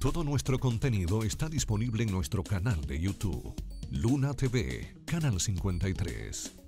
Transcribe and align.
Todo 0.00 0.24
nuestro 0.24 0.58
contenido 0.58 1.24
está 1.24 1.50
disponible 1.50 2.04
en 2.04 2.10
nuestro 2.10 2.42
canal 2.42 2.80
de 2.86 2.98
YouTube, 2.98 3.52
Luna 3.90 4.32
TV, 4.32 4.94
Canal 5.04 5.38
53. 5.38 6.59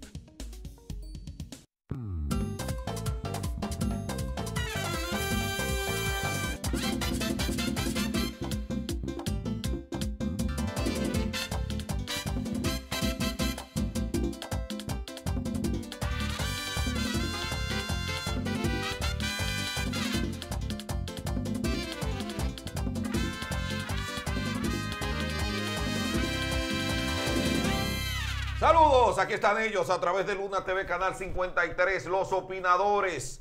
Aquí 29.23 29.35
están 29.35 29.63
ellos 29.63 29.89
a 29.89 30.01
través 30.01 30.27
de 30.27 30.35
Luna 30.35 30.65
TV 30.65 30.85
Canal 30.85 31.15
53, 31.15 32.07
los 32.07 32.33
opinadores. 32.33 33.39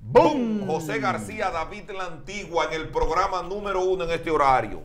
¡Bum! 0.00 0.66
José 0.66 0.98
García, 0.98 1.50
David 1.50 1.90
La 1.92 2.06
Antigua 2.06 2.66
en 2.66 2.72
el 2.72 2.88
programa 2.88 3.42
número 3.42 3.84
uno 3.84 4.04
en 4.04 4.10
este 4.10 4.30
horario. 4.30 4.82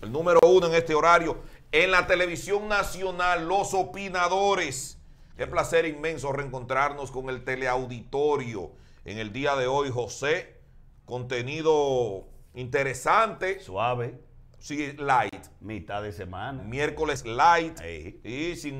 El 0.00 0.10
número 0.10 0.40
uno 0.44 0.66
en 0.66 0.74
este 0.74 0.94
horario. 0.94 1.38
En 1.70 1.92
la 1.92 2.08
televisión 2.08 2.68
nacional, 2.68 3.46
los 3.46 3.72
opinadores. 3.72 4.98
Qué 5.36 5.46
placer 5.46 5.86
inmenso 5.86 6.32
reencontrarnos 6.32 7.12
con 7.12 7.30
el 7.30 7.44
teleauditorio. 7.44 8.72
En 9.04 9.18
el 9.18 9.32
día 9.32 9.54
de 9.54 9.68
hoy, 9.68 9.90
José, 9.90 10.60
contenido 11.04 12.26
interesante. 12.54 13.60
Suave. 13.60 14.18
Sí, 14.58 14.92
light. 14.98 15.46
Mitad 15.60 16.02
de 16.02 16.12
semana. 16.12 16.62
Miércoles 16.62 17.24
light. 17.24 17.80
Ey. 17.80 18.20
Y 18.24 18.56
sin 18.56 18.78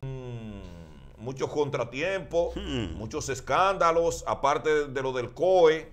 muchos 1.21 1.51
contratiempos, 1.51 2.57
Hmm. 2.57 2.95
muchos 2.97 3.29
escándalos, 3.29 4.25
aparte 4.27 4.89
de 4.89 5.03
lo 5.03 5.13
del 5.13 5.33
COE, 5.33 5.93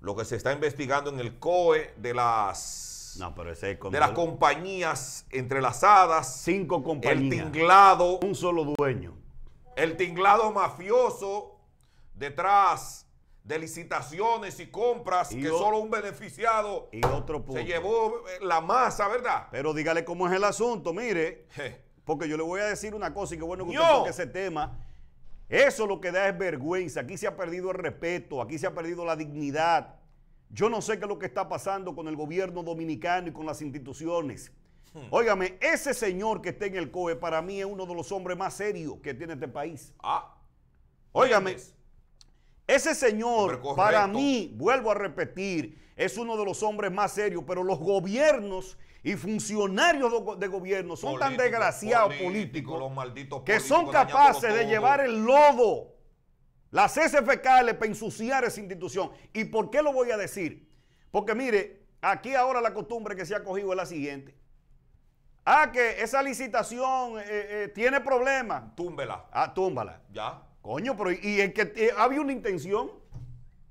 lo 0.00 0.14
que 0.14 0.24
se 0.24 0.36
está 0.36 0.52
investigando 0.52 1.10
en 1.10 1.18
el 1.20 1.38
COE 1.38 1.92
de 1.96 2.14
las, 2.14 3.16
No, 3.18 3.34
pero 3.34 3.50
ese 3.50 3.72
es 3.72 3.78
con 3.78 3.92
de 3.92 3.98
las 3.98 4.10
compañías 4.12 5.26
entrelazadas, 5.30 6.40
cinco 6.42 6.76
el 6.76 6.82
compañías. 6.82 7.50
tinglado, 7.52 8.18
Un 8.18 8.34
solo 8.34 8.64
dueño. 8.76 9.14
el 9.74 9.96
tinglado 9.96 10.52
mafioso 10.52 11.58
detrás 12.14 13.04
de 13.42 13.58
licitaciones 13.60 14.58
y 14.58 14.66
compras 14.66 15.30
Y 15.32 15.40
que 15.40 15.50
o- 15.50 15.58
solo 15.58 15.78
un 15.78 15.90
beneficiado 15.90 16.88
Y 16.92 17.04
otro 17.06 17.44
punto. 17.44 17.60
se 17.60 17.64
llevó 17.66 18.26
eh, 18.28 18.38
la 18.42 18.60
masa, 18.60 19.06
¿verdad? 19.08 19.46
Pero 19.52 19.72
dígale 19.72 20.04
cómo 20.04 20.26
es 20.26 20.32
el 20.34 20.42
asunto, 20.44 20.92
mire. 20.92 21.46
Porque 22.06 22.28
yo 22.28 22.36
le 22.36 22.44
voy 22.44 22.60
a 22.60 22.66
decir 22.66 22.94
una 22.94 23.12
cosa 23.12 23.34
y 23.34 23.38
que 23.38 23.44
bueno 23.44 23.64
que 23.64 23.70
usted 23.70 23.90
toque 23.90 24.10
ese 24.10 24.26
tema. 24.28 24.78
Eso 25.48 25.86
lo 25.86 26.00
que 26.00 26.12
da 26.12 26.28
es 26.28 26.38
vergüenza. 26.38 27.00
Aquí 27.00 27.18
se 27.18 27.26
ha 27.26 27.36
perdido 27.36 27.72
el 27.72 27.76
respeto, 27.76 28.40
aquí 28.40 28.58
se 28.58 28.66
ha 28.68 28.74
perdido 28.74 29.04
la 29.04 29.16
dignidad. 29.16 29.96
Yo 30.48 30.70
no 30.70 30.80
sé 30.80 30.98
qué 30.98 31.04
es 31.04 31.08
lo 31.08 31.18
que 31.18 31.26
está 31.26 31.48
pasando 31.48 31.96
con 31.96 32.06
el 32.06 32.14
gobierno 32.14 32.62
dominicano 32.62 33.28
y 33.28 33.32
con 33.32 33.44
las 33.44 33.60
instituciones. 33.60 34.52
Óigame, 35.10 35.58
ese 35.60 35.92
señor 35.92 36.40
que 36.40 36.50
está 36.50 36.66
en 36.66 36.76
el 36.76 36.90
COE 36.90 37.16
para 37.16 37.42
mí 37.42 37.58
es 37.58 37.66
uno 37.66 37.84
de 37.84 37.94
los 37.94 38.12
hombres 38.12 38.38
más 38.38 38.54
serios 38.54 38.94
que 39.02 39.12
tiene 39.12 39.34
este 39.34 39.48
país. 39.48 39.92
Ah, 40.02 40.32
Óigame, 41.12 41.56
ese 42.66 42.94
señor, 42.94 43.60
para 43.74 44.06
mí, 44.06 44.54
vuelvo 44.56 44.92
a 44.92 44.94
repetir, 44.94 45.78
es 45.96 46.16
uno 46.16 46.36
de 46.36 46.44
los 46.44 46.62
hombres 46.62 46.90
más 46.92 47.12
serios, 47.12 47.44
pero 47.46 47.62
los 47.62 47.78
gobiernos 47.78 48.78
y 49.06 49.14
funcionarios 49.14 50.10
de 50.10 50.18
go- 50.18 50.34
de 50.34 50.48
gobierno 50.48 50.96
son 50.96 51.16
tan 51.20 51.36
desgraciados 51.36 52.12
políticos, 52.16 52.82
que 53.44 53.60
son 53.60 53.88
capaces 53.92 54.52
de 54.52 54.66
llevar 54.66 55.00
el 55.00 55.24
lodo, 55.24 55.94
las 56.72 56.96
heces 56.96 57.24
fecales 57.24 57.74
para 57.74 57.86
ensuciar 57.86 58.42
esa 58.44 58.58
institución. 58.58 59.12
¿Y 59.32 59.44
por 59.44 59.70
qué 59.70 59.80
lo 59.80 59.92
voy 59.92 60.10
a 60.10 60.16
decir? 60.16 60.68
Porque 61.12 61.36
mire, 61.36 61.84
aquí 62.02 62.34
ahora 62.34 62.60
la 62.60 62.74
costumbre 62.74 63.14
que 63.14 63.24
se 63.24 63.36
ha 63.36 63.44
cogido 63.44 63.70
es 63.70 63.76
la 63.76 63.86
siguiente. 63.86 64.34
Ah, 65.44 65.70
que 65.72 66.02
esa 66.02 66.20
licitación 66.20 67.20
eh, 67.20 67.22
eh, 67.28 67.72
tiene 67.72 68.00
problemas. 68.00 68.74
Túmbela, 68.74 69.26
Ah, 69.30 69.54
túmbala. 69.54 70.02
ya, 70.12 70.42
Coño, 70.62 70.96
pero 70.96 71.12
¿y 71.12 71.40
el 71.40 71.52
que 71.52 71.72
eh, 71.76 71.90
había 71.96 72.20
una 72.20 72.32
intención? 72.32 72.90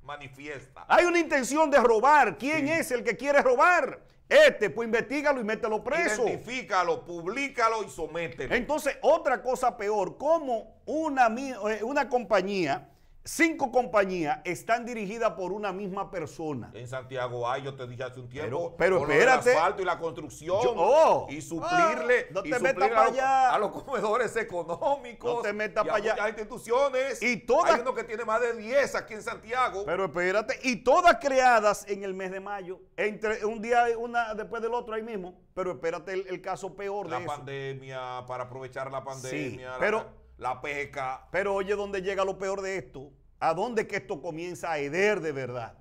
manifiesta. 0.02 0.86
Hay 0.88 1.04
una 1.04 1.20
intención 1.20 1.70
de 1.70 1.80
robar. 1.80 2.38
¿Quién 2.38 2.68
Sí. 2.68 2.72
es 2.74 2.92
el 2.92 3.04
que 3.04 3.18
quiere 3.18 3.42
robar? 3.42 4.00
Este, 4.28 4.69
pues 4.72 4.88
investigalo 4.88 5.40
y 5.40 5.44
mételo 5.44 5.84
preso. 5.84 6.28
Identifícalo, 6.28 7.06
publícalo 7.06 7.84
y 7.84 7.90
somételo. 7.90 8.56
Entonces, 8.56 8.97
otra 9.02 9.41
cosa 9.41 9.78
peor, 9.78 10.18
como 10.18 10.81
una, 10.86 11.28
eh, 11.28 11.84
una 11.84 12.09
compañía, 12.09 12.90
cinco 13.28 13.72
compañías 13.72 14.40
están 14.44 14.86
dirigidas 14.86 15.31
por 15.31 15.52
una 15.52 15.72
misma 15.74 16.12
persona. 16.12 16.69
En 16.75 16.88
Santiago 16.88 17.50
hay, 17.50 17.63
yo 17.63 17.75
te 17.75 17.88
dije 17.88 18.03
hace 18.03 18.19
un 18.19 18.30
tiempo, 18.30 18.75
Pero- 18.78 19.00
pero 19.00 19.12
espérate. 19.12 19.52
asfalto 19.52 19.81
y 19.81 19.86
la 19.86 19.97
construcción 19.97 20.62
Yo- 20.62 20.74
oh. 20.78 21.28
y 21.30 21.41
suplirle, 21.41 22.28
Ah, 22.30 22.31
no 22.34 22.40
y 22.46 22.52
te 22.52 22.59
metas 22.59 22.84
suplirle 22.84 22.90
pa' 22.96 23.02
a, 23.02 23.06
los, 23.06 23.14
allá. 23.14 23.53
a 23.53 23.59
los 23.59 23.72
comedores 23.72 24.35
económicos. 24.35 25.35
No 25.38 25.41
te 25.41 25.53
metas 25.53 25.84
y 25.85 25.90
a 25.90 25.91
pa' 25.91 25.97
allá. 25.97 26.12
muchas 26.14 26.28
instituciones. 26.30 27.22
Y 27.24 27.38
todas- 27.38 27.74
Hay 27.74 27.81
uno 27.81 27.96
que 27.96 28.03
tiene 28.03 28.25
más 28.25 28.41
de 28.41 28.53
10 28.53 28.94
aquí 28.94 29.16
en 29.16 29.24
Santiago. 29.24 29.84
Pero 29.85 30.06
espérate, 30.06 30.59
y 30.62 30.84
todas 30.84 31.18
creadas 31.19 31.84
en 31.90 32.03
el 32.03 32.14
mes 32.14 32.31
de 32.31 32.40
mayo, 32.40 32.80
entre 32.96 33.44
un 33.44 33.59
día 33.59 33.85
una 33.97 34.35
después 34.35 34.62
del 34.62 34.74
otro 34.75 34.94
ahí 34.94 35.02
mismo. 35.03 35.34
Pero 35.56 35.72
espérate 35.72 36.14
el, 36.14 36.28
el 36.28 36.41
caso 36.41 36.75
peor 36.75 37.09
la 37.09 37.18
de 37.18 37.24
eso. 37.25 37.34
pandemia, 37.34 38.24
para 38.28 38.44
aprovechar 38.44 38.91
la 38.91 39.03
pandemia, 39.03 39.72
la- 39.72 39.78
pero- 39.80 40.25
la, 40.38 40.62
pesca. 40.62 41.28
Pero 41.31 41.56
oye, 41.56 41.75
¿dónde 41.75 42.01
llega 42.01 42.25
lo 42.25 42.38
peor 42.38 42.62
de 42.62 42.78
esto? 42.78 43.12
¿A 43.40 43.53
dónde 43.53 43.88
que 43.88 43.97
esto 43.97 44.22
comienza 44.22 44.72
a 44.72 44.79
heder 44.79 45.22
de 45.22 45.31
verdad? 45.31 45.78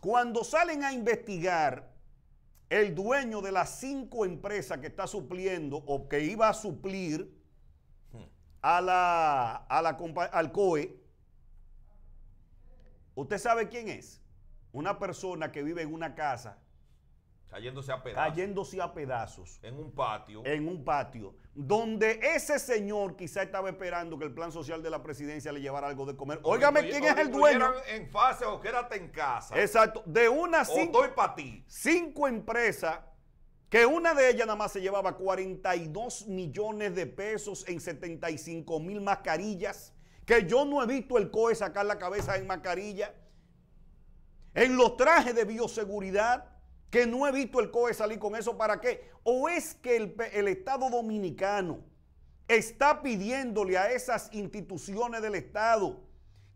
Cuando 0.00 0.42
salen 0.42 0.82
a 0.82 0.92
investigar 0.92 1.92
el 2.68 2.94
dueño 2.94 3.40
de 3.42 3.52
las 3.52 3.78
cinco 3.78 4.24
empresas 4.24 4.78
que 4.78 4.86
está 4.86 5.06
supliendo 5.06 5.76
o 5.76 6.08
que 6.08 6.20
iba 6.20 6.48
a 6.48 6.54
suplir 6.54 7.32
a 8.62 8.80
la, 8.80 9.56
a 9.56 9.82
la 9.82 9.98
al 10.32 10.52
COE, 10.52 10.98
¿usted 13.14 13.38
sabe 13.38 13.68
quién 13.68 13.88
es? 13.88 14.20
Una 14.72 14.98
persona 14.98 15.52
que 15.52 15.62
vive 15.62 15.82
en 15.82 15.92
una 15.92 16.14
casa 16.14 16.61
Cayéndose 17.52 17.92
a 17.92 18.02
pedazos. 18.02 18.28
cayéndose 18.32 18.80
a 18.80 18.94
pedazos 18.94 19.60
En 19.62 19.78
un 19.78 19.92
patio. 19.92 20.42
en 20.46 20.66
un 20.66 20.82
patio, 20.84 21.34
donde 21.54 22.18
ese 22.34 22.58
señor 22.58 23.14
quizá 23.14 23.42
estaba 23.42 23.68
esperando 23.68 24.18
que 24.18 24.24
el 24.24 24.32
plan 24.32 24.50
social 24.50 24.82
de 24.82 24.88
la 24.88 25.02
presidencia 25.02 25.52
le 25.52 25.60
llevara 25.60 25.86
algo 25.86 26.06
de 26.06 26.16
comer. 26.16 26.40
Óigame, 26.44 26.80
O 26.80 26.82
¿quién 26.84 27.04
es 27.04 27.16
el 27.18 27.30
dueño? 27.30 27.70
En 27.88 28.08
fase 28.10 28.46
o 28.46 28.58
quédate 28.58 28.96
en 28.96 29.08
casa. 29.10 29.60
Exacto, 29.60 30.02
de 30.06 30.30
unas 30.30 30.70
o 30.70 30.74
cinco, 30.74 31.00
estoy 31.02 31.14
para 31.14 31.34
ti. 31.34 31.62
cinco 31.68 32.26
empresas, 32.26 33.00
que 33.68 33.84
una 33.84 34.14
de 34.14 34.30
ellas 34.30 34.46
nada 34.46 34.56
más 34.56 34.72
se 34.72 34.80
llevaba 34.80 35.16
42 35.18 36.28
millones 36.28 36.94
de 36.94 37.06
pesos 37.06 37.68
en 37.68 37.80
75 37.80 38.80
mil 38.80 39.02
mascarillas, 39.02 39.92
que 40.24 40.46
yo 40.46 40.64
no 40.64 40.82
he 40.82 40.86
visto 40.86 41.18
el 41.18 41.30
COE 41.30 41.54
sacar 41.54 41.84
la 41.84 41.98
cabeza 41.98 42.36
en 42.36 42.46
mascarilla, 42.46 43.14
en 44.54 44.76
los 44.76 44.96
trajes 44.96 45.34
de 45.34 45.44
bioseguridad, 45.44 46.51
que 46.92 47.06
no 47.06 47.26
he 47.26 47.32
visto 47.32 47.58
el 47.58 47.70
COE 47.70 47.94
salir 47.94 48.18
con 48.18 48.36
eso, 48.36 48.58
¿para 48.58 48.78
qué? 48.78 49.10
¿O 49.22 49.48
es 49.48 49.74
que 49.74 49.96
el, 49.96 50.14
el 50.34 50.46
Estado 50.46 50.90
dominicano 50.90 51.80
está 52.46 53.00
pidiéndole 53.00 53.78
a 53.78 53.90
esas 53.90 54.28
instituciones 54.34 55.22
del 55.22 55.34
Estado 55.34 56.02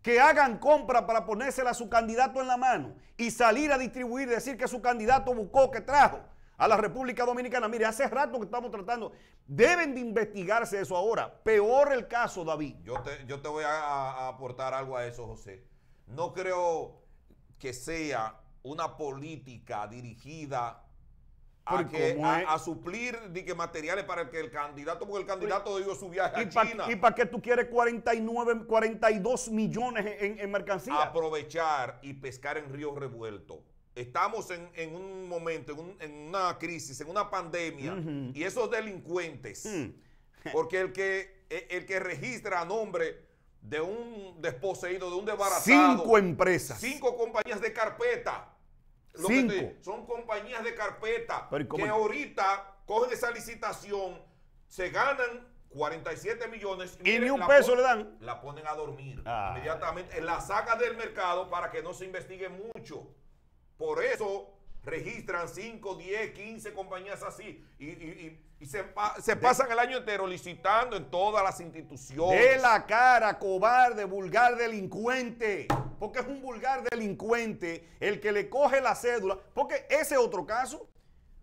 que 0.02 0.20
hagan 0.20 0.58
compra 0.58 1.06
para 1.06 1.24
ponérsela 1.24 1.70
a 1.70 1.74
su 1.74 1.88
candidato 1.88 2.42
en 2.42 2.48
la 2.48 2.58
mano 2.58 2.94
y 3.16 3.30
salir 3.30 3.72
a 3.72 3.78
distribuir, 3.78 4.28
decir 4.28 4.58
que 4.58 4.68
su 4.68 4.82
candidato 4.82 5.34
buscó, 5.34 5.70
que 5.70 5.80
trajo 5.80 6.20
a 6.58 6.68
la 6.68 6.76
República 6.76 7.24
Dominicana? 7.24 7.66
Mire, 7.66 7.86
hace 7.86 8.06
rato 8.06 8.38
que 8.38 8.44
estamos 8.44 8.70
tratando, 8.70 9.12
deben 9.46 9.94
de 9.94 10.02
investigarse 10.02 10.78
eso 10.78 10.98
ahora. 10.98 11.42
Peor 11.44 11.94
el 11.94 12.08
caso, 12.08 12.44
David. 12.44 12.76
Yo 12.82 13.00
te, 13.00 13.24
yo 13.26 13.40
te 13.40 13.48
voy 13.48 13.64
a 13.66 14.28
aportar 14.28 14.74
algo 14.74 14.98
a 14.98 15.06
eso, 15.06 15.26
José. 15.26 15.64
No 16.06 16.34
creo 16.34 17.00
que 17.58 17.72
sea 17.72 18.38
una 18.66 18.96
política 18.96 19.86
dirigida 19.86 20.82
a, 21.64 21.88
que, 21.88 22.14
¿cómo 22.14 22.26
a, 22.28 22.58
suplir 22.60 23.16
que 23.44 23.54
materiales 23.54 24.04
para 24.04 24.28
que 24.30 24.38
el 24.38 24.50
candidato, 24.50 25.06
porque 25.06 25.22
el 25.22 25.26
candidato 25.26 25.76
dio 25.78 25.94
su 25.96 26.08
viaje 26.08 26.42
¿Y 26.42 26.46
a 26.46 26.50
para 26.50 26.70
China. 26.70 26.86
qué 27.14 27.26
tú 27.26 27.40
quieres 27.42 27.66
49, 27.66 28.66
42 28.66 29.48
millones 29.50 30.06
en, 30.20 30.38
en 30.38 30.50
mercancía? 30.50 30.94
aprovechar 31.02 31.98
y 32.02 32.12
pescar 32.14 32.56
en 32.58 32.72
río 32.72 32.94
revuelto. 32.94 33.62
Estamos 33.96 34.50
en, 34.50 34.68
en 34.74 34.94
un 34.94 35.28
momento, 35.28 35.72
en, 35.72 35.78
un- 35.80 35.96
en 36.00 36.28
una 36.28 36.56
crisis, 36.58 37.00
en 37.00 37.08
una 37.08 37.28
pandemia, 37.30 37.96
y 38.34 38.42
esos 38.44 38.70
delincuentes, 38.70 39.64
Hmm. 39.66 39.90
porque 40.52 40.80
el 40.80 40.92
que, 40.92 41.44
el 41.50 41.64
el 41.70 41.86
que 41.86 41.98
registra 41.98 42.60
a 42.60 42.64
nombre 42.64 43.24
de 43.60 43.80
un 43.80 44.40
desposeído, 44.40 45.10
de 45.10 45.16
un 45.16 45.24
desbaratado, 45.24 45.62
Cinco 45.64 46.16
empresas. 46.18 46.78
cinco 46.80 47.16
compañías 47.16 47.60
de 47.60 47.72
carpeta, 47.72 48.52
lo 49.18 49.28
que 49.28 49.34
Cinco. 49.34 49.52
te- 49.54 49.76
son 49.82 50.06
compañías 50.06 50.62
de 50.64 50.74
carpeta 50.74 51.48
Pero 51.50 51.64
¿y 51.64 51.68
cómo- 51.68 51.84
que 51.84 51.90
ahorita 51.90 52.74
cogen 52.86 53.12
esa 53.12 53.30
licitación, 53.30 54.20
se 54.68 54.90
ganan 54.90 55.48
47 55.70 56.48
millones 56.48 56.98
Y 57.04 57.18
ni 57.18 57.28
un 57.28 57.44
peso 57.46 57.74
le 57.76 57.82
dan. 57.82 58.16
La 58.20 58.40
ponen 58.40 58.66
a 58.66 58.74
dormir 58.74 59.22
Ah. 59.26 59.48
inmediatamente, 59.54 60.20
la 60.20 60.40
sacan 60.40 60.78
del 60.78 60.96
mercado 60.96 61.50
para 61.50 61.70
que 61.70 61.82
no 61.82 61.92
se 61.92 62.04
investigue 62.06 62.48
mucho. 62.48 63.08
Por 63.76 64.02
eso 64.02 64.55
registran 64.86 65.48
5, 65.48 65.96
10, 65.96 66.30
15 66.30 66.72
compañías 66.72 67.22
así 67.22 67.62
y, 67.78 67.84
y- 67.86 67.90
y- 67.90 68.42
y 68.58 68.64
se, 68.66 68.84
pa- 68.84 69.20
se 69.20 69.36
pasan 69.36 69.70
el 69.70 69.78
año 69.78 69.98
entero 69.98 70.26
licitando 70.26 70.96
en 70.96 71.10
todas 71.10 71.44
las 71.44 71.60
instituciones. 71.60 72.40
De 72.40 72.56
la 72.56 72.86
cara, 72.86 73.38
cobarde, 73.38 74.06
vulgar 74.06 74.56
delincuente. 74.56 75.66
Porque 75.98 76.20
es 76.20 76.26
un 76.26 76.40
vulgar 76.40 76.82
delincuente 76.84 77.86
el 78.00 78.18
que 78.18 78.32
le 78.32 78.48
coge 78.48 78.80
la 78.80 78.94
cédula. 78.94 79.36
Porque 79.52 79.86
ese 79.90 80.14
es 80.14 80.20
otro 80.20 80.46
caso. 80.46 80.88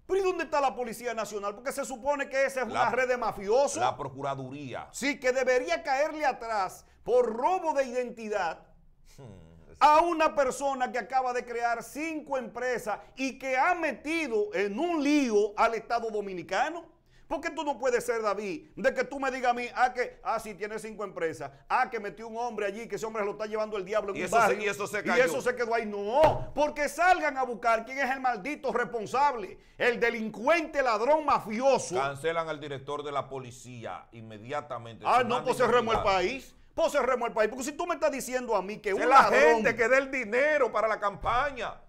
Pero 0.08 0.20
¿y 0.20 0.24
dónde 0.24 0.46
está 0.46 0.60
la 0.60 0.74
Policía 0.76 1.14
Nacional? 1.14 1.54
Porque 1.54 1.72
se 1.72 1.86
supone 1.86 2.30
que 2.30 2.46
esa 2.46 2.62
es 2.62 2.66
una 2.68 2.90
red 2.90 3.08
de 3.08 3.18
mafiosos. 3.18 3.78
La 3.78 3.96
Procuraduría. 3.96 4.88
Sí, 4.92 5.20
que 5.20 5.32
debería 5.32 5.84
caerle 5.84 6.26
atrás 6.26 6.84
por 7.04 7.32
robo 7.32 7.74
de 7.74 7.84
identidad 7.86 8.66
Hmm, 9.18 9.53
a 9.80 10.02
una 10.02 10.36
persona 10.36 10.92
que 10.92 10.98
acaba 11.00 11.34
de 11.34 11.46
crear 11.46 11.84
cinco 11.84 12.38
empresas 12.38 13.00
y 13.16 13.38
que 13.40 13.58
ha 13.58 13.74
metido 13.76 14.54
en 14.54 14.78
un 14.80 15.04
lío 15.04 15.54
al 15.58 15.76
Estado 15.76 16.10
Dominicano. 16.10 16.92
Porque 17.26 17.50
tú 17.50 17.64
no 17.64 17.80
puedes 17.80 18.06
ser, 18.06 18.22
David, 18.22 18.68
de 18.76 18.94
que 18.94 19.04
tú 19.06 19.20
me 19.20 19.32
digas 19.32 19.52
a 19.52 19.54
mí, 19.56 19.66
ah, 19.74 19.92
que, 19.92 20.20
ah, 20.24 20.40
sí, 20.40 20.54
tiene 20.54 20.78
cinco 20.78 21.04
empresas, 21.04 21.50
ah, 21.68 21.90
que 21.90 22.00
metió 22.00 22.28
un 22.28 22.38
hombre 22.38 22.68
allí, 22.68 22.88
que 22.88 22.98
ese 22.98 23.08
hombre 23.08 23.26
lo 23.26 23.32
está 23.32 23.48
llevando 23.48 23.76
el 23.78 23.86
diablo 23.86 24.12
en 24.12 24.18
Y 24.18 24.20
un 24.20 24.26
eso 24.28 24.46
se- 24.46 24.62
y 24.62 24.66
eso 24.68 24.86
se 24.86 25.00
Y 25.00 25.04
cayó. 25.04 25.24
eso 25.24 25.42
se 25.42 25.56
quedó 25.56 25.74
ahí. 25.74 25.86
No, 25.86 26.52
porque 26.54 26.88
salgan 26.90 27.38
a 27.38 27.44
buscar 27.44 27.86
quién 27.86 27.98
es 27.98 28.12
el 28.12 28.20
maldito 28.20 28.72
responsable, 28.72 29.58
el 29.80 30.00
delincuente 30.00 30.84
ladrón 30.84 31.26
mafioso. 31.26 31.96
Cancelan 31.96 32.50
al 32.50 32.60
director 32.60 33.02
de 33.02 33.12
la 33.12 33.28
policía 33.28 34.06
inmediatamente. 34.12 35.04
Ah, 35.08 35.20
Se 35.20 35.24
no, 35.24 35.44
pues 35.44 35.58
cerremos 35.58 35.96
el 35.96 36.04
país. 36.04 36.54
Pues 36.74 36.92
cerremos 36.92 37.28
el 37.28 37.34
país. 37.34 37.50
Porque 37.50 37.64
si 37.66 37.72
tú 37.74 37.86
me 37.86 37.94
estás 37.96 38.12
diciendo 38.12 38.56
a 38.56 38.62
mí 38.62 38.78
que 38.80 38.90
Es 38.90 38.96
un 38.96 39.08
la 39.08 39.24
gente 39.26 39.76
que 39.76 39.88
dé 39.88 39.98
el 39.98 40.10
dinero 40.12 40.72
para 40.72 40.88
la 40.88 41.00
campaña, 41.00 41.80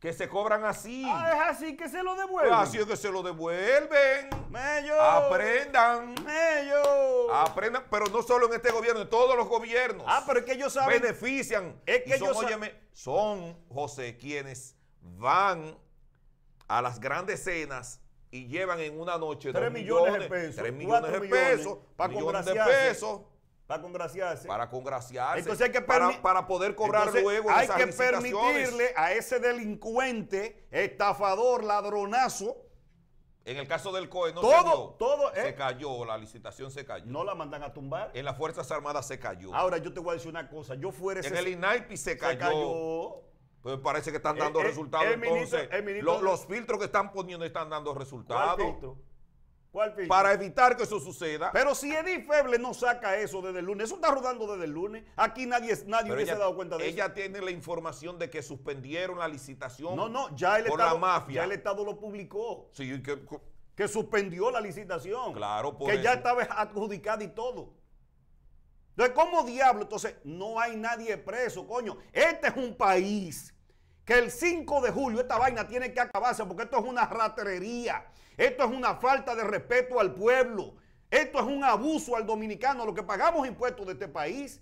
que 0.00 0.12
se 0.12 0.28
cobran 0.28 0.64
así. 0.64 1.04
Ah, 1.06 1.30
es 1.50 1.56
así 1.56 1.76
que 1.76 1.88
se 1.88 2.02
lo 2.02 2.14
Pues 2.16 2.26
devuelven. 2.26 2.54
así 2.54 2.78
es 2.78 2.86
que 2.86 2.96
se 2.96 3.10
lo 3.10 3.22
devuelven. 3.22 4.30
Mello. 4.48 5.00
Aprendan. 5.00 6.14
Mello. 6.24 7.32
Aprendan, 7.32 7.84
pero 7.90 8.06
no 8.06 8.22
solo 8.22 8.46
en 8.48 8.54
este 8.54 8.70
gobierno, 8.70 9.02
en 9.02 9.10
todos 9.10 9.36
los 9.36 9.46
gobiernos. 9.48 10.04
Ah, 10.08 10.24
pero 10.26 10.40
es 10.40 10.44
que 10.46 10.52
ellos 10.52 10.72
saben. 10.72 11.00
benefician. 11.00 11.80
Es 11.86 12.02
que 12.02 12.16
y 12.16 12.18
son, 12.18 12.28
ellos 12.28 12.36
óyeme, 12.38 12.74
son, 12.92 13.56
José, 13.68 14.16
quienes 14.16 14.74
van 15.00 15.76
a 16.68 16.80
las 16.82 16.98
grandes 16.98 17.44
cenas 17.44 18.00
y 18.30 18.46
llevan 18.46 18.80
en 18.80 18.98
una 18.98 19.18
noche 19.18 19.52
Tres 19.52 19.64
dos 19.64 19.72
millones 19.72 20.20
de 20.20 20.28
pesos, 20.28 20.56
tres 20.56 20.72
cuatro 20.86 21.10
millones 21.10 21.12
de 21.20 21.28
pesos, 21.28 21.78
pa' 21.96 22.08
millones 22.08 22.44
de 22.46 22.54
pesos 22.54 23.20
Para 23.72 23.82
congraciarse. 23.82 24.48
para 24.48 24.68
congraciarse, 24.68 25.38
Entonces 25.40 25.66
hay 25.66 25.72
que 25.72 25.80
para, 25.80 26.20
para 26.20 26.46
poder 26.46 26.74
cobrar 26.74 27.02
Entonces, 27.04 27.22
luego 27.22 27.50
Hay 27.50 27.64
esas 27.64 27.76
que 27.76 27.86
permitirle 27.86 28.92
a 28.96 29.12
ese 29.12 29.38
delincuente, 29.40 30.66
estafador, 30.70 31.64
ladronazo. 31.64 32.56
En 33.44 33.56
el 33.56 33.66
caso 33.66 33.90
del 33.92 34.08
COE 34.08 34.32
no 34.34 34.40
Todo, 34.40 34.52
se 34.52 34.62
dio. 34.62 34.76
todo, 34.98 35.34
se 35.34 35.48
eh. 35.48 35.54
cayó, 35.54 36.04
la 36.04 36.16
licitación 36.16 36.70
se 36.70 36.84
cayó. 36.84 37.06
No 37.06 37.24
la 37.24 37.34
mandan 37.34 37.62
a 37.64 37.72
tumbar. 37.72 38.10
En 38.14 38.24
las 38.24 38.36
Fuerzas 38.36 38.70
Armadas 38.70 39.06
se 39.06 39.18
cayó. 39.18 39.52
Ahora 39.54 39.78
yo 39.78 39.92
te 39.92 39.98
voy 40.00 40.10
a 40.10 40.14
decir 40.14 40.28
una 40.30 40.48
cosa. 40.48 40.74
Yo 40.76 40.92
fuera 40.92 41.20
ese. 41.20 41.28
en 41.30 41.36
el 41.36 41.48
INAIPI 41.48 41.96
se 41.96 42.12
se 42.12 42.18
cayó. 42.18 42.38
cayó. 42.38 43.22
Pues 43.62 43.78
parece 43.78 44.10
que 44.10 44.18
están 44.18 44.36
dando 44.36 44.60
Eh, 44.60 44.62
eh, 44.62 44.66
resultados. 44.66 45.06
entonces, 45.06 45.84
ministro 45.84 46.20
los 46.20 46.46
filtros 46.46 46.78
que 46.78 46.84
están 46.86 47.12
poniendo 47.12 47.44
están 47.44 47.68
dando 47.70 47.90
¿Cuál 47.92 48.04
resultados. 48.04 48.60
filtro? 48.60 48.96
Para 50.06 50.32
evitar 50.32 50.76
que 50.76 50.82
eso 50.82 51.00
suceda. 51.00 51.50
Pero 51.50 51.74
si 51.74 51.90
Edith 51.94 52.26
Feble 52.26 52.58
no 52.58 52.74
saca 52.74 53.16
eso 53.16 53.40
desde 53.40 53.60
el 53.60 53.64
lunes, 53.64 53.86
eso 53.86 53.94
está 53.94 54.10
rodando 54.10 54.46
desde 54.52 54.66
el 54.66 54.70
lunes. 54.72 55.04
Aquí 55.16 55.46
nadie, 55.46 55.74
nadie 55.86 56.12
hubiese 56.12 56.32
ella, 56.32 56.40
dado 56.40 56.54
cuenta 56.54 56.76
de 56.76 56.86
ella 56.86 57.06
eso. 57.06 57.14
tiene 57.14 57.40
la 57.40 57.50
información 57.50 58.18
de 58.18 58.28
que 58.28 58.42
suspendieron 58.42 59.18
la 59.18 59.28
licitación. 59.28 59.96
No, 59.96 60.10
no, 60.10 60.34
ya 60.36 60.58
el, 60.58 60.66
por 60.66 60.78
Estado, 60.78 60.94
la 60.94 61.00
mafia. 61.00 61.34
ya 61.36 61.44
el 61.44 61.52
Estado 61.52 61.84
lo 61.84 61.98
publicó. 61.98 62.68
Sí, 62.72 63.02
que- 63.02 63.18
Que 63.74 63.88
suspendió 63.88 64.50
la 64.50 64.60
licitación. 64.60 65.32
Claro, 65.32 65.78
por 65.78 65.90
Que 65.90 66.02
ya 66.02 66.12
estaba 66.12 66.42
adjudicada 66.42 67.24
y 67.24 67.28
todo. 67.28 67.72
Entonces, 68.90 69.14
¿cómo 69.14 69.42
diablo? 69.44 69.82
Entonces, 69.84 70.16
no 70.24 70.60
hay 70.60 70.76
nadie 70.76 71.16
preso, 71.16 71.66
coño. 71.66 71.96
Este 72.12 72.48
es 72.48 72.56
un 72.56 72.76
país 72.76 73.54
que 74.04 74.18
el 74.18 74.30
5 74.30 74.82
de 74.82 74.90
julio 74.90 75.20
esta 75.22 75.38
vaina 75.38 75.66
tiene 75.66 75.94
que 75.94 76.00
acabarse 76.00 76.44
porque 76.44 76.64
esto 76.64 76.76
es 76.78 76.84
una 76.84 77.06
raterería. 77.06 78.04
Esto 78.36 78.64
es 78.64 78.70
una 78.70 78.96
falta 78.96 79.34
de 79.34 79.44
respeto 79.44 80.00
al 80.00 80.14
pueblo. 80.14 80.74
Esto 81.10 81.38
es 81.38 81.44
un 81.44 81.62
abuso 81.62 82.16
al 82.16 82.26
dominicano, 82.26 82.86
lo 82.86 82.94
que 82.94 83.02
pagamos 83.02 83.46
impuestos 83.46 83.86
de 83.86 83.92
este 83.92 84.08
país. 84.08 84.60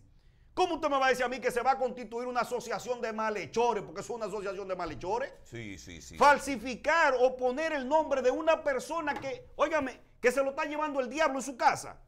¿Cómo 0.53 0.75
usted 0.75 0.89
me 0.91 0.99
va 0.99 1.07
a 1.07 1.09
decir 1.11 1.25
a 1.25 1.29
mí 1.29 1.39
que 1.39 1.51
se 1.51 1.63
va 1.63 1.73
a 1.73 1.79
constituir 1.79 2.27
una 2.27 2.41
asociación 2.41 3.01
de 3.01 3.13
malhechores? 3.13 3.85
Porque 3.85 4.01
es 4.01 4.11
una 4.11 4.27
asociación 4.27 4.67
de 4.67 4.75
malhechores. 4.75 5.33
Sí, 5.45 5.79
sí, 5.79 6.03
sí. 6.03 6.19
Falsificar 6.19 7.15
o 7.21 7.37
poner 7.37 7.73
el 7.73 7.89
nombre 7.89 8.21
de 8.21 8.31
una 8.31 8.65
persona 8.65 9.15
que, 9.15 9.47
óigame, 9.57 10.01
que 10.21 10.33
se 10.33 10.43
lo 10.43 10.51
está 10.51 10.65
llevando 10.65 11.01
el 11.01 11.09
diablo 11.09 11.39
en 11.39 11.45
su 11.45 11.57
casa. 11.57 12.01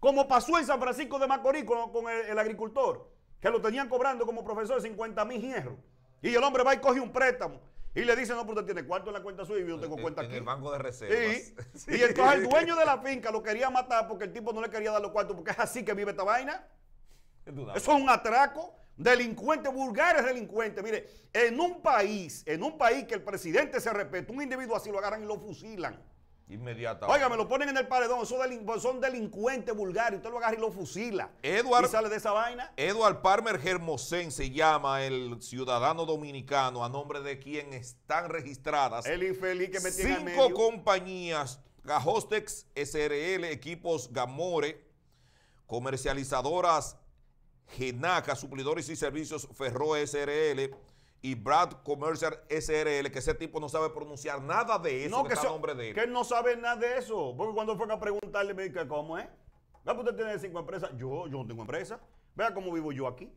Como 0.00 0.26
pasó 0.26 0.58
en 0.58 0.66
San 0.66 0.80
Francisco 0.80 1.18
de 1.18 1.26
Macorís 1.26 1.64
con, 1.64 1.92
con 1.92 2.08
el, 2.08 2.26
el 2.26 2.38
agricultor, 2.38 3.12
que 3.38 3.50
lo 3.50 3.60
tenían 3.60 3.88
cobrando 3.88 4.24
como 4.24 4.42
profesor 4.42 4.80
50 4.80 5.24
mil 5.26 5.42
hierros. 5.42 5.78
Y 6.22 6.34
el 6.34 6.42
hombre 6.42 6.62
va 6.62 6.74
y 6.74 6.78
coge 6.78 7.00
un 7.00 7.12
préstamo. 7.12 7.60
Y 7.94 8.02
le 8.02 8.14
dice, 8.14 8.34
no, 8.34 8.42
pero 8.46 8.60
usted 8.60 8.72
tiene 8.74 8.86
cuarto 8.86 9.10
en 9.10 9.14
la 9.14 9.22
cuenta 9.22 9.44
suya 9.44 9.64
y 9.64 9.68
yo 9.68 9.78
tengo 9.80 9.96
En- 9.96 10.02
cuenta 10.02 10.20
en 10.22 10.28
aquí. 10.28 10.36
el 10.36 10.44
banco 10.44 10.70
de 10.70 10.78
reservas. 10.78 11.36
Sí. 11.36 11.54
Sí. 11.74 11.90
Y 11.98 12.02
entonces 12.02 12.34
el 12.36 12.48
dueño 12.48 12.76
de 12.76 12.84
la 12.84 12.98
finca 12.98 13.30
lo 13.32 13.42
quería 13.42 13.68
matar 13.70 14.06
porque 14.06 14.24
el 14.24 14.32
tipo 14.32 14.52
no 14.52 14.60
le 14.60 14.70
quería 14.70 14.92
dar 14.92 15.02
los 15.02 15.10
cuartos 15.10 15.34
porque 15.34 15.50
es 15.50 15.58
así 15.58 15.84
que 15.84 15.92
vive 15.94 16.12
esta 16.12 16.22
vaina. 16.22 16.64
Eso 17.46 17.96
es 17.96 18.02
un 18.02 18.08
atraco. 18.08 18.76
Delincuentes, 18.96 19.72
vulgares 19.72 20.24
delincuentes. 20.24 20.84
Mire, 20.84 21.08
en 21.32 21.58
un 21.58 21.80
país, 21.82 22.42
en 22.46 22.62
un 22.62 22.76
país 22.76 23.06
que 23.06 23.14
el 23.14 23.22
presidente 23.22 23.80
se 23.80 23.90
respeta, 23.92 24.30
un 24.32 24.42
individuo 24.42 24.76
así 24.76 24.90
lo 24.92 24.98
agarran 24.98 25.22
y 25.22 25.26
lo 25.26 25.38
fusilan. 25.38 25.98
Inmediatamente. 26.50 27.14
Oiga, 27.16 27.28
me 27.28 27.36
lo 27.36 27.46
ponen 27.48 27.68
en 27.68 27.76
el 27.76 27.86
paredón, 27.86 28.26
son, 28.26 28.40
delin- 28.40 28.80
son 28.80 29.00
delincuentes 29.00 29.74
vulgares, 29.74 30.16
usted 30.18 30.30
lo 30.30 30.38
agarra 30.38 30.56
y 30.56 30.60
lo 30.60 30.72
fusila. 30.72 31.30
Edward- 31.42 31.84
y 31.86 31.88
sale 31.88 32.08
de 32.08 32.16
esa 32.16 32.32
vaina. 32.32 32.72
Edward 32.76 33.22
Palmer 33.22 33.58
Germosén 33.60 34.32
se 34.32 34.50
llama 34.50 35.04
el 35.04 35.40
ciudadano 35.40 36.04
dominicano 36.06 36.84
a 36.84 36.88
nombre 36.88 37.20
de 37.20 37.38
quien 37.38 37.72
están 37.72 38.28
registradas 38.28 39.06
El 39.06 39.22
infeliz 39.22 39.70
que 39.70 39.80
me 39.80 39.92
tiene 39.92 40.16
cinco 40.16 40.24
medio. 40.24 40.54
compañías, 40.54 41.60
Gajostex 41.84 42.66
SRL, 42.74 43.44
Equipos 43.52 44.12
Gamore, 44.12 44.84
comercializadoras 45.66 46.96
Genaca, 47.68 48.34
suplidores 48.34 48.88
y 48.88 48.96
servicios 48.96 49.46
Ferro 49.54 49.94
SRL 49.96 50.74
y 51.22 51.34
Brad 51.34 51.72
Commercial 51.84 52.40
SRL, 52.48 53.10
que 53.10 53.18
ese 53.18 53.34
tipo 53.34 53.60
no 53.60 53.68
sabe 53.68 53.90
pronunciar 53.90 54.40
nada 54.42 54.78
de 54.78 55.04
eso 55.04 55.16
no, 55.16 55.22
que, 55.22 55.28
que, 55.28 55.34
está 55.34 55.46
so- 55.46 55.52
nombre 55.52 55.74
de 55.74 55.88
él. 55.90 55.94
que 55.94 56.00
él 56.02 56.12
no 56.12 56.24
sabe 56.24 56.56
nada 56.56 56.76
de 56.76 56.96
eso. 56.98 57.34
Porque 57.36 57.54
cuando 57.54 57.76
fue 57.76 57.92
a 57.92 57.98
preguntarle, 57.98 58.54
me 58.54 58.68
dice, 58.68 58.86
¿cómo 58.88 59.18
es? 59.18 59.26
Vea, 59.84 59.94
pues 59.94 59.98
usted 59.98 60.16
tiene 60.16 60.38
cinco 60.38 60.58
empresas. 60.60 60.90
Yo, 60.96 61.26
yo 61.26 61.38
no 61.38 61.46
tengo 61.46 61.62
empresa. 61.62 62.00
Vea 62.34 62.54
cómo 62.54 62.72
vivo 62.72 62.92
yo 62.92 63.06
aquí. 63.06 63.30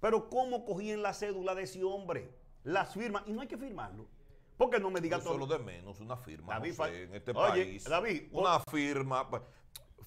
Pero 0.00 0.28
¿cómo 0.28 0.64
cogí 0.64 0.90
en 0.90 1.02
la 1.02 1.12
cédula 1.14 1.54
de 1.54 1.62
ese 1.62 1.82
hombre? 1.82 2.30
Las 2.62 2.92
firmas. 2.94 3.22
Y 3.26 3.32
no 3.32 3.40
hay 3.40 3.48
que 3.48 3.56
firmarlo. 3.56 4.06
Porque 4.56 4.80
no 4.80 4.90
me 4.90 5.00
diga 5.00 5.16
Eso 5.18 5.30
es 5.30 5.36
todo. 5.36 5.46
lo 5.46 5.46
de 5.46 5.60
menos, 5.64 6.00
una 6.00 6.16
firma, 6.16 6.54
David, 6.54 6.74
en 6.80 7.14
este 7.14 7.30
Oye, 7.30 7.48
país. 7.64 7.84
David, 7.84 8.22
una 8.32 8.58
firma. 8.60 9.28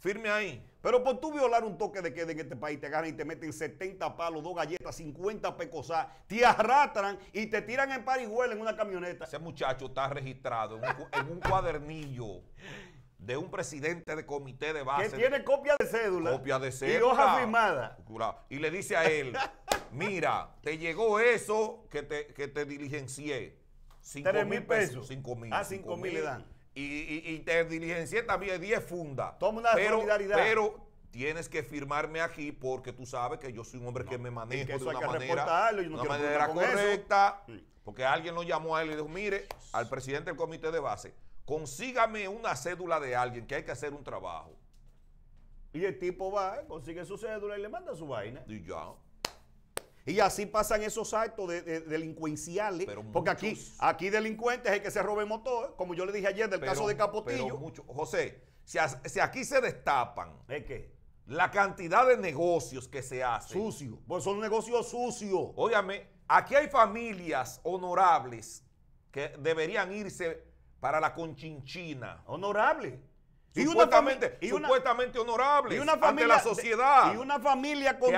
Firme 0.01 0.29
ahí. 0.29 0.67
Pero 0.81 1.03
por 1.03 1.19
tú 1.19 1.31
violar 1.31 1.63
un 1.63 1.77
toque 1.77 2.01
de 2.01 2.11
queda 2.11 2.31
en 2.31 2.39
este 2.39 2.55
país, 2.55 2.79
te 2.79 2.87
agarran 2.87 3.11
y 3.11 3.13
te 3.13 3.23
meten 3.23 3.53
70 3.53 4.17
palos, 4.17 4.43
dos 4.43 4.55
galletas, 4.55 4.95
50 4.95 5.55
pecosas, 5.55 6.07
te 6.27 6.43
arrastran 6.43 7.19
y 7.31 7.45
te 7.45 7.61
tiran 7.61 7.91
en 7.91 8.03
parihuela 8.03 8.53
en 8.55 8.61
una 8.61 8.75
camioneta. 8.75 9.25
Ese 9.25 9.37
muchacho 9.37 9.85
está 9.85 10.09
registrado 10.09 10.77
en 10.77 10.83
un, 10.83 10.93
cu- 10.95 11.07
en 11.11 11.31
un 11.31 11.39
cuadernillo 11.39 12.41
de 13.19 13.37
un 13.37 13.51
presidente 13.51 14.15
de 14.15 14.25
comité 14.25 14.73
de 14.73 14.79
Que 14.79 14.85
base. 14.85 15.15
tiene 15.17 15.43
copia 15.43 15.75
de 15.79 15.85
cédula. 15.85 16.31
copia 16.31 16.57
de 16.57 16.69
Y 16.69 16.71
cédula. 16.71 17.05
hoja 17.13 17.37
firmada. 17.37 17.97
Y 18.49 18.57
le 18.57 18.71
dice 18.71 18.97
a 18.97 19.05
él, 19.05 19.37
mira, 19.91 20.55
te 20.63 20.79
llegó 20.79 21.19
eso 21.19 21.85
que 21.91 22.01
te, 22.01 22.27
que 22.33 22.47
te 22.47 22.65
diligencié. 22.65 23.59
Cinco 24.01 24.31
Tres 24.31 24.47
mil 24.47 24.65
pesos. 24.65 25.07
Cinco 25.07 25.35
mil. 25.35 25.53
Ah, 25.53 25.63
cinco 25.63 25.95
mil 25.95 26.11
le 26.15 26.21
dan. 26.21 26.43
Y, 26.73 26.81
y- 26.83 27.23
y 27.33 27.39
te 27.39 27.65
diligencié 27.65 28.23
también 28.23 28.59
10 28.61 28.83
fundas. 28.83 29.37
Toma 29.39 29.59
una 29.59 29.73
pero, 29.73 29.97
solidaridad. 29.97 30.37
Pero 30.37 30.75
tienes 31.11 31.49
que 31.49 31.63
firmarme 31.63 32.21
aquí 32.21 32.51
porque 32.51 32.93
tú 32.93 33.05
sabes 33.05 33.39
que 33.39 33.51
yo 33.51 33.63
soy 33.63 33.79
un 33.81 33.87
hombre 33.87 34.05
que 34.05 34.17
me 34.17 34.31
manejo 34.31 34.65
que 34.65 34.73
eso 34.75 34.85
de 34.85 34.91
hay 34.91 34.95
una 34.97 35.05
que 35.07 35.13
manera, 35.13 35.71
yo 35.73 35.89
no 35.89 36.01
una 36.01 36.03
manera 36.05 36.47
con 36.47 36.59
eso. 36.59 36.71
correcta. 36.71 37.43
Sí. 37.45 37.67
Porque 37.83 38.05
alguien 38.05 38.35
lo 38.35 38.43
llamó 38.43 38.75
a 38.75 38.83
él 38.83 38.91
y 38.91 38.95
dijo, 38.95 39.07
mire, 39.09 39.47
al 39.73 39.89
presidente 39.89 40.29
del 40.29 40.37
comité 40.37 40.71
de 40.71 40.79
base, 40.79 41.13
consígame 41.45 42.27
una 42.27 42.55
cédula 42.55 42.99
de 42.99 43.15
alguien 43.15 43.47
que 43.47 43.55
hay 43.55 43.63
que 43.65 43.71
hacer 43.71 43.93
un 43.93 44.03
trabajo. 44.03 44.55
Y 45.73 45.83
el 45.83 45.97
tipo 45.99 46.31
va, 46.31 46.61
consigue 46.67 47.03
su 47.05 47.17
cédula 47.17 47.57
y 47.57 47.61
le 47.61 47.69
manda 47.69 47.95
su 47.95 48.07
vaina. 48.07 48.43
Y 48.47 48.63
ya. 48.63 48.91
Y 50.05 50.19
así 50.19 50.45
pasan 50.47 50.81
esos 50.83 51.13
actos 51.13 51.47
de, 51.49 51.61
de- 51.61 51.81
delincuenciales. 51.81 52.85
Pero 52.87 53.03
porque 53.11 53.29
aquí, 53.29 53.49
muchos. 53.51 53.75
aquí 53.79 54.09
delincuentes 54.09 54.71
es 54.71 54.77
el 54.77 54.83
que 54.83 54.91
se 54.91 55.01
robe 55.03 55.25
motor, 55.25 55.75
como 55.77 55.93
yo 55.93 56.05
le 56.05 56.11
dije 56.11 56.27
ayer 56.27 56.49
del 56.49 56.59
Pero- 56.59 56.71
caso 56.71 56.87
de 56.87 56.97
Capotillo. 56.97 57.43
pero 57.45 57.57
mucho- 57.57 57.83
José, 57.87 58.41
si, 58.63 58.77
si 59.05 59.19
aquí 59.19 59.43
se 59.45 59.61
destapan 59.61 60.33
¿Es 60.47 60.65
qué? 60.65 60.91
la 61.27 61.51
cantidad 61.51 62.07
de 62.07 62.17
negocios 62.17 62.87
que 62.87 63.03
se 63.03 63.23
hacen. 63.23 63.61
Sucio. 63.61 63.99
Pues 64.07 64.23
son 64.23 64.39
negocios 64.39 64.89
sucios. 64.89 65.51
Óigame, 65.55 66.07
aquí 66.27 66.55
hay 66.55 66.67
familias 66.67 67.59
honorables 67.63 68.63
que 69.11 69.29
deberían 69.39 69.91
irse 69.93 70.43
para 70.79 70.99
la 70.99 71.13
conchinchina. 71.13 72.23
Honorable. 72.25 72.99
Y 73.53 73.65
Supuestamente, 73.65 74.37
y 74.39 74.51
una- 74.53 74.67
supuestamente 74.67 75.19
honorables 75.19 75.77
y 75.77 75.81
una 75.81 75.93
ante 75.93 76.25
la 76.25 76.39
sociedad. 76.39 77.13
y 77.13 77.17
una 77.17 77.37
familia 77.39 77.99
con, 77.99 78.13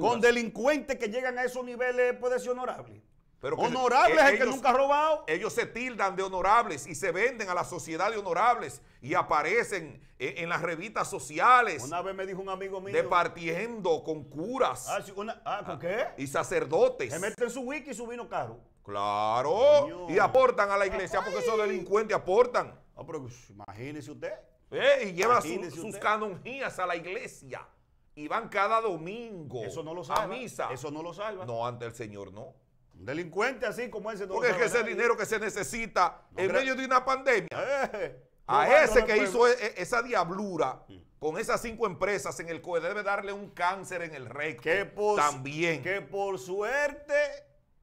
con 0.00 0.20
delincuentes 0.20 0.98
que 0.98 1.08
llegan 1.08 1.36
a 1.38 1.44
esos 1.44 1.64
niveles 1.64 2.14
puede 2.18 2.38
ser 2.38 2.50
honorable. 2.50 3.02
Pero 3.40 3.56
que- 3.56 3.64
honorable 3.64 4.14
que 4.14 4.20
es 4.22 4.28
el 4.28 4.38
que 4.38 4.44
nunca 4.46 4.70
ha 4.70 4.72
robado. 4.72 5.24
Ellos 5.26 5.52
se 5.52 5.66
tildan 5.66 6.14
de 6.14 6.22
honorables 6.22 6.86
y 6.86 6.94
se 6.94 7.10
venden 7.10 7.48
a 7.50 7.54
la 7.54 7.64
sociedad 7.64 8.08
de 8.12 8.18
honorables 8.18 8.80
y 9.00 9.14
aparecen 9.14 10.00
en, 10.20 10.38
en 10.44 10.48
las 10.48 10.62
revistas 10.62 11.10
sociales 11.10 11.82
Una 11.82 12.00
vez 12.02 12.14
me 12.14 12.24
dijo 12.24 12.40
un 12.40 12.48
amigo 12.48 12.80
mío. 12.80 12.94
departiendo 12.94 14.04
con 14.04 14.22
curas 14.30 14.86
Ah, 14.88 15.02
sí, 15.04 15.12
una- 15.16 15.42
ah, 15.44 15.62
¿con 15.66 15.80
qué? 15.80 16.06
y 16.18 16.28
sacerdotes. 16.28 17.12
Se 17.12 17.18
mete 17.18 17.42
en 17.42 17.50
su 17.50 17.62
wiki 17.62 17.92
su 17.94 18.06
vino 18.06 18.28
caro. 18.28 18.60
Claro. 18.84 20.06
Y 20.08 20.20
aportan 20.20 20.70
a 20.70 20.76
la 20.76 20.86
iglesia 20.86 21.20
porque 21.24 21.40
esos 21.40 21.58
delincuentes 21.58 22.16
aportan. 22.16 22.78
Ah, 22.96 23.02
pero 23.06 23.22
pues, 23.22 23.50
imagínese 23.50 24.10
usted. 24.12 24.32
¿Eh? 24.72 25.12
Y 25.14 25.16
su- 25.22 25.24
Imagínese 25.28 25.76
sus 25.76 25.96
canonjías 25.98 26.78
a 26.78 26.86
la 26.86 26.96
iglesia. 26.96 27.66
Y 28.14 28.28
van 28.28 28.48
cada 28.50 28.80
domingo 28.80 29.64
Eso 29.64 29.82
no 29.82 29.94
lo 29.94 30.02
a 30.02 30.04
salva. 30.04 30.26
misa. 30.26 30.68
Eso 30.72 30.90
no 30.90 31.02
lo 31.02 31.14
salva. 31.14 31.46
No, 31.46 31.66
ante 31.66 31.86
el 31.86 31.94
Señor 31.94 32.32
no. 32.32 32.54
Un 32.94 33.06
delincuente 33.06 33.64
así 33.66 33.88
como 33.88 34.10
ese 34.10 34.26
no 34.26 34.34
Porque 34.34 34.48
lo 34.50 34.54
es 34.56 34.60
que 34.60 34.66
ese 34.66 34.80
nadie. 34.80 34.94
dinero 34.94 35.16
que 35.16 35.24
se 35.24 35.38
necesita 35.38 36.20
en 36.36 36.52
medio 36.52 36.74
de 36.76 36.84
una 36.84 37.04
pandemia. 37.04 37.48
Eh, 37.54 38.22
A 38.46 38.82
ese 38.84 39.04
que 39.04 39.16
hizo 39.16 39.48
e- 39.48 39.74
esa 39.80 40.02
diablura 40.02 40.84
con 41.18 41.38
esas 41.38 41.62
cinco 41.62 41.86
empresas 41.86 42.38
en 42.40 42.48
el 42.50 42.60
COE 42.60 42.80
debe 42.80 43.02
darle 43.02 43.32
un 43.32 43.50
cáncer 43.50 44.02
en 44.02 44.14
el 44.14 44.26
recto. 44.26 44.62
que 44.64 44.84
por, 44.84 45.16
También. 45.18 45.82
que 45.82 46.02
por 46.02 46.38
suerte 46.38 47.14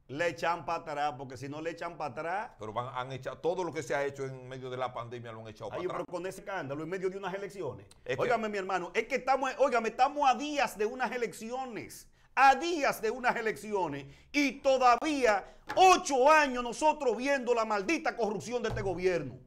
le 0.09 0.27
echan 0.27 0.65
para 0.65 0.79
atrás, 0.79 1.13
porque 1.17 1.37
si 1.37 1.47
no 1.47 1.61
le 1.61 1.69
echan 1.69 1.95
para 1.95 2.11
atrás, 2.11 2.51
Pero 2.59 2.73
van- 2.73 2.89
han 2.95 3.11
echado 3.11 3.37
todo 3.37 3.63
lo 3.63 3.71
que 3.71 3.83
se 3.83 3.93
ha 3.95 4.03
hecho 4.03 4.25
en 4.25 4.47
medio 4.49 4.69
de 4.71 4.75
la 4.77 4.91
pandemia 4.91 5.31
lo 5.31 5.41
han 5.41 5.47
echado 5.49 5.69
para 5.69 5.79
pero 5.81 5.91
atrás. 5.93 6.05
con 6.09 6.25
ese 6.25 6.41
escándalo 6.41 6.81
en 6.83 6.89
medio 6.89 7.09
de 7.11 7.17
unas 7.17 7.33
elecciones. 7.33 7.85
Es 8.03 8.15
que- 8.17 8.21
óigame, 8.23 8.49
mi 8.49 8.57
hermano, 8.57 8.91
es 8.95 9.05
que 9.05 9.15
estamos, 9.15 9.51
óigame, 9.59 9.89
estamos 9.89 10.27
a 10.27 10.33
días 10.33 10.77
de 10.77 10.85
unas 10.87 11.11
elecciones. 11.11 12.07
A 12.35 12.55
días 12.55 13.01
de 13.01 13.11
unas 13.11 13.35
elecciones 13.35 14.05
y 14.31 14.53
todavía 14.61 15.43
ocho 15.75 16.31
años 16.31 16.63
nosotros 16.63 17.15
viendo 17.17 17.53
la 17.53 17.65
maldita 17.65 18.15
corrupción 18.15 18.63
de 18.63 18.69
este 18.69 18.81
gobierno. 18.81 19.37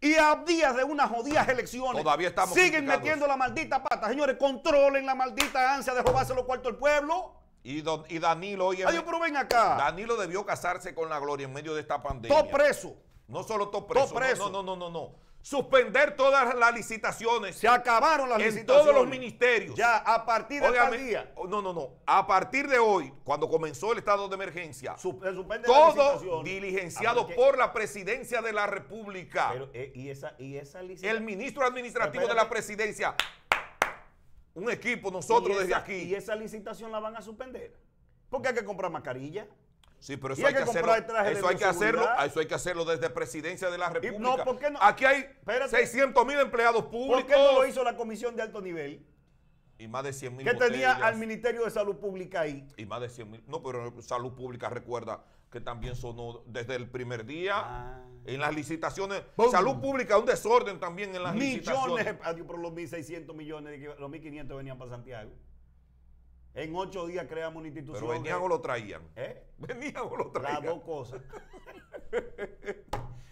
Y 0.00 0.14
a 0.14 0.34
días 0.46 0.76
de 0.76 0.84
unas 0.84 1.08
jodidas 1.10 1.48
elecciones 1.48 2.02
Todavía 2.02 2.28
estamos 2.28 2.54
siguen 2.54 2.84
metiendo 2.86 3.26
la 3.26 3.36
maldita 3.36 3.82
pata. 3.82 4.08
Señores, 4.08 4.36
controlen 4.36 5.06
la 5.06 5.14
maldita 5.14 5.74
ansia 5.74 5.94
de 5.94 6.02
robarse 6.02 6.34
los 6.34 6.44
cuartos 6.44 6.72
del 6.72 6.78
pueblo. 6.78 7.34
Y, 7.64 7.80
don- 7.80 8.04
y 8.08 8.18
Danilo, 8.18 8.66
oye, 8.66 8.84
Ay, 8.86 9.00
pero 9.04 9.20
ven 9.20 9.36
acá. 9.36 9.76
Danilo 9.76 10.16
debió 10.16 10.44
casarse 10.44 10.94
con 10.94 11.08
la 11.08 11.18
gloria 11.20 11.44
en 11.46 11.52
medio 11.52 11.74
de 11.74 11.80
esta 11.80 12.02
pandemia. 12.02 12.36
Todo 12.36 12.50
preso. 12.50 12.96
No 13.28 13.42
solo 13.44 13.68
todo 13.68 13.86
preso. 13.86 14.06
Todo 14.08 14.14
preso. 14.16 14.50
No, 14.50 14.62
no, 14.62 14.76
no, 14.76 14.76
no, 14.76 14.90
no. 14.90 15.22
Suspender 15.44 16.14
todas 16.14 16.54
las 16.54 16.72
licitaciones 16.72 17.56
Se 17.56 17.66
acabaron 17.66 18.28
las 18.28 18.38
en 18.38 18.44
licitaciones. 18.46 18.84
todos 18.84 18.94
los 18.94 19.08
ministerios. 19.10 19.74
Ya, 19.74 19.96
a 19.96 20.24
partir 20.24 20.60
de 20.62 20.68
Óigame, 20.68 20.90
tal 20.96 21.04
día. 21.06 21.32
No, 21.48 21.60
no, 21.60 21.72
no. 21.72 21.88
A 22.06 22.24
partir 22.28 22.68
de 22.68 22.78
hoy, 22.78 23.12
cuando 23.24 23.48
comenzó 23.48 23.90
el 23.92 23.98
estado 23.98 24.28
de 24.28 24.34
emergencia, 24.36 24.96
su- 24.96 25.18
se 25.20 25.32
suspende 25.34 25.66
la 25.66 25.74
todo 25.74 26.42
diligenciado 26.44 27.26
Ah, 27.28 27.34
por 27.34 27.58
la 27.58 27.72
presidencia 27.72 28.40
de 28.40 28.52
la 28.52 28.68
República. 28.68 29.50
pero, 29.52 29.68
eh, 29.74 29.90
y 29.96 30.10
esa, 30.10 30.34
y 30.38 30.56
esa 30.58 30.78
el 30.80 31.20
ministro 31.22 31.66
administrativo 31.66 32.28
de 32.28 32.34
la 32.34 32.48
presidencia. 32.48 33.14
Un 34.54 34.70
equipo, 34.70 35.10
nosotros 35.10 35.58
desde 35.58 35.74
aquí. 35.74 35.94
Y 35.94 36.14
esa 36.14 36.34
licitación 36.34 36.92
la 36.92 37.00
van 37.00 37.16
a 37.16 37.22
suspender. 37.22 37.74
Porque 38.28 38.48
hay 38.48 38.54
que 38.54 38.64
comprar 38.64 38.90
mascarilla. 38.90 39.46
Sí, 39.98 40.16
pero 40.16 40.34
eso 40.34 40.44
hay 40.44 40.52
hay 40.52 40.64
que 40.64 40.68
hacerlo. 40.68 40.94
Eso 40.94 41.46
hay 41.48 41.56
que 41.56 41.64
hacerlo. 41.64 42.08
Eso 42.24 42.40
hay 42.40 42.46
que 42.46 42.54
hacerlo 42.54 42.84
desde 42.84 43.08
presidencia 43.08 43.70
de 43.70 43.78
la 43.78 43.88
República. 43.88 44.44
¿por 44.44 44.58
qué 44.58 44.70
no? 44.70 44.78
Aquí 44.82 45.04
hay 45.04 45.20
Espérate. 45.20 45.76
600 45.76 46.26
mil 46.26 46.38
empleados 46.38 46.86
públicos 46.86 47.22
¿Por 47.22 47.26
qué 47.26 47.36
no 47.36 47.52
lo 47.52 47.66
hizo 47.66 47.84
la 47.84 47.96
comisión 47.96 48.34
de 48.34 48.42
alto 48.42 48.60
nivel? 48.60 49.06
y 49.78 49.88
más 49.88 50.04
de 50.04 50.12
100 50.12 50.36
mil 50.36 50.46
Que 50.46 50.54
tenía 50.54 50.92
al 50.92 51.16
Ministerio 51.16 51.64
de 51.64 51.70
Salud 51.70 51.96
Pública 51.96 52.40
ahí. 52.42 52.66
y 52.76 52.86
más 52.86 53.00
de 53.00 53.08
100 53.08 53.30
mil. 53.30 53.44
No, 53.46 53.62
pero 53.62 54.00
Salud 54.02 54.32
Pública 54.34 54.68
recuerda 54.68 55.24
que 55.52 55.60
también 55.60 55.94
sonó 55.94 56.42
desde 56.46 56.74
el 56.74 56.88
primer 56.90 57.26
día 57.26 57.54
Ah. 57.56 58.04
en 58.24 58.40
las 58.40 58.54
licitaciones. 58.54 59.22
¡Bum! 59.36 59.50
Salud 59.50 59.78
Pública, 59.80 60.16
un 60.18 60.24
desorden 60.24 60.80
también 60.80 61.14
en 61.14 61.22
las 61.22 61.34
Millones, 61.34 61.58
licitaciones. 61.58 62.06
adiós, 62.22 62.46
pero 62.46 62.58
los 62.58 62.72
1.600 62.72 63.36
millones, 63.36 63.78
los 64.00 64.10
1.500 64.10 64.56
venían 64.56 64.78
para 64.78 64.90
Santiago. 64.90 65.30
En 66.54 66.74
ocho 66.74 67.06
días 67.06 67.26
creamos 67.28 67.58
una 67.60 67.68
institución. 67.68 68.00
Pero 68.00 68.12
venían 68.12 68.38
que- 68.38 68.44
o 68.44 68.48
lo 68.48 68.60
traían. 68.60 69.02
¿Eh? 69.14 69.44
Venían 69.58 69.96
o 69.98 70.16
lo 70.16 70.24
Las 70.24 70.32
traían. 70.32 70.64
dos 70.64 70.82
cosas. 70.82 71.22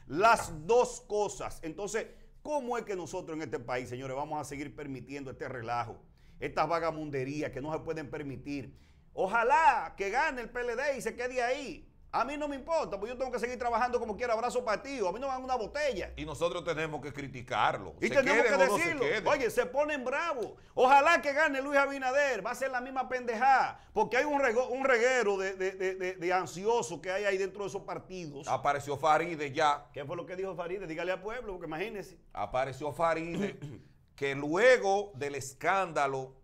Las 0.06 0.66
dos 0.66 1.00
cosas. 1.02 1.60
Entonces, 1.62 2.06
¿cómo 2.42 2.76
es 2.76 2.84
que 2.84 2.96
nosotros 2.96 3.36
en 3.36 3.42
este 3.42 3.58
país, 3.58 3.88
señores, 3.88 4.16
vamos 4.16 4.40
a 4.40 4.44
seguir 4.44 4.74
permitiendo 4.74 5.30
este 5.30 5.48
relajo? 5.48 5.96
Estas 6.38 6.68
vagamunderías 6.68 7.50
que 7.52 7.60
no 7.60 7.72
se 7.72 7.78
pueden 7.80 8.10
permitir. 8.10 8.76
Ojalá 9.12 9.94
que 9.96 10.10
gane 10.10 10.40
el 10.42 10.50
PLD 10.50 10.96
y 10.98 11.00
se 11.02 11.14
quede 11.14 11.42
ahí. 11.42 11.86
A 12.12 12.24
mí 12.24 12.36
no 12.36 12.48
me 12.48 12.56
importa, 12.56 12.98
pues 12.98 13.12
yo 13.12 13.16
tengo 13.16 13.30
que 13.30 13.38
seguir 13.38 13.56
trabajando 13.56 14.00
como 14.00 14.16
quiera, 14.16 14.32
abrazo 14.32 14.64
partido. 14.64 15.08
A 15.08 15.12
mí 15.12 15.20
no 15.20 15.28
me 15.28 15.32
dan 15.32 15.44
una 15.44 15.54
botella. 15.54 16.12
Y 16.16 16.24
nosotros 16.24 16.64
tenemos 16.64 17.00
que 17.00 17.12
criticarlo. 17.12 17.94
Y 18.00 18.08
Se 18.08 18.14
tenemos 18.16 18.42
que 18.46 18.54
o 18.54 18.58
no 18.58 18.76
se 18.76 18.82
decirlo. 18.82 19.30
Oye, 19.30 19.48
se 19.48 19.64
ponen 19.66 20.04
bravos. 20.04 20.48
Ojalá 20.74 21.22
que 21.22 21.32
gane 21.32 21.62
Luis 21.62 21.78
Abinader. 21.78 22.44
Va 22.44 22.50
a 22.50 22.54
ser 22.56 22.72
la 22.72 22.80
misma 22.80 23.08
pendejada. 23.08 23.80
Porque 23.92 24.16
hay 24.16 24.24
un, 24.24 24.40
rego- 24.40 24.68
un 24.70 24.84
reguero 24.84 25.36
de, 25.38 25.54
de, 25.54 25.70
de, 25.72 25.94
de- 25.94 26.14
de 26.14 26.32
ansiosos 26.32 26.98
que 27.00 27.12
hay 27.12 27.26
ahí 27.26 27.38
dentro 27.38 27.62
de 27.62 27.68
esos 27.68 27.82
partidos. 27.82 28.48
Apareció 28.48 28.96
Faride 28.96 29.52
ya. 29.52 29.86
¿Qué 29.92 30.04
fue 30.04 30.16
lo 30.16 30.26
que 30.26 30.34
dijo 30.34 30.56
Faride? 30.56 30.88
Dígale 30.88 31.12
al 31.12 31.22
pueblo, 31.22 31.52
porque 31.52 31.66
imagínese. 31.68 32.18
Apareció 32.32 32.92
Faride 32.92 33.56
que 34.16 34.34
luego 34.34 35.12
del 35.14 35.36
escándalo 35.36 36.34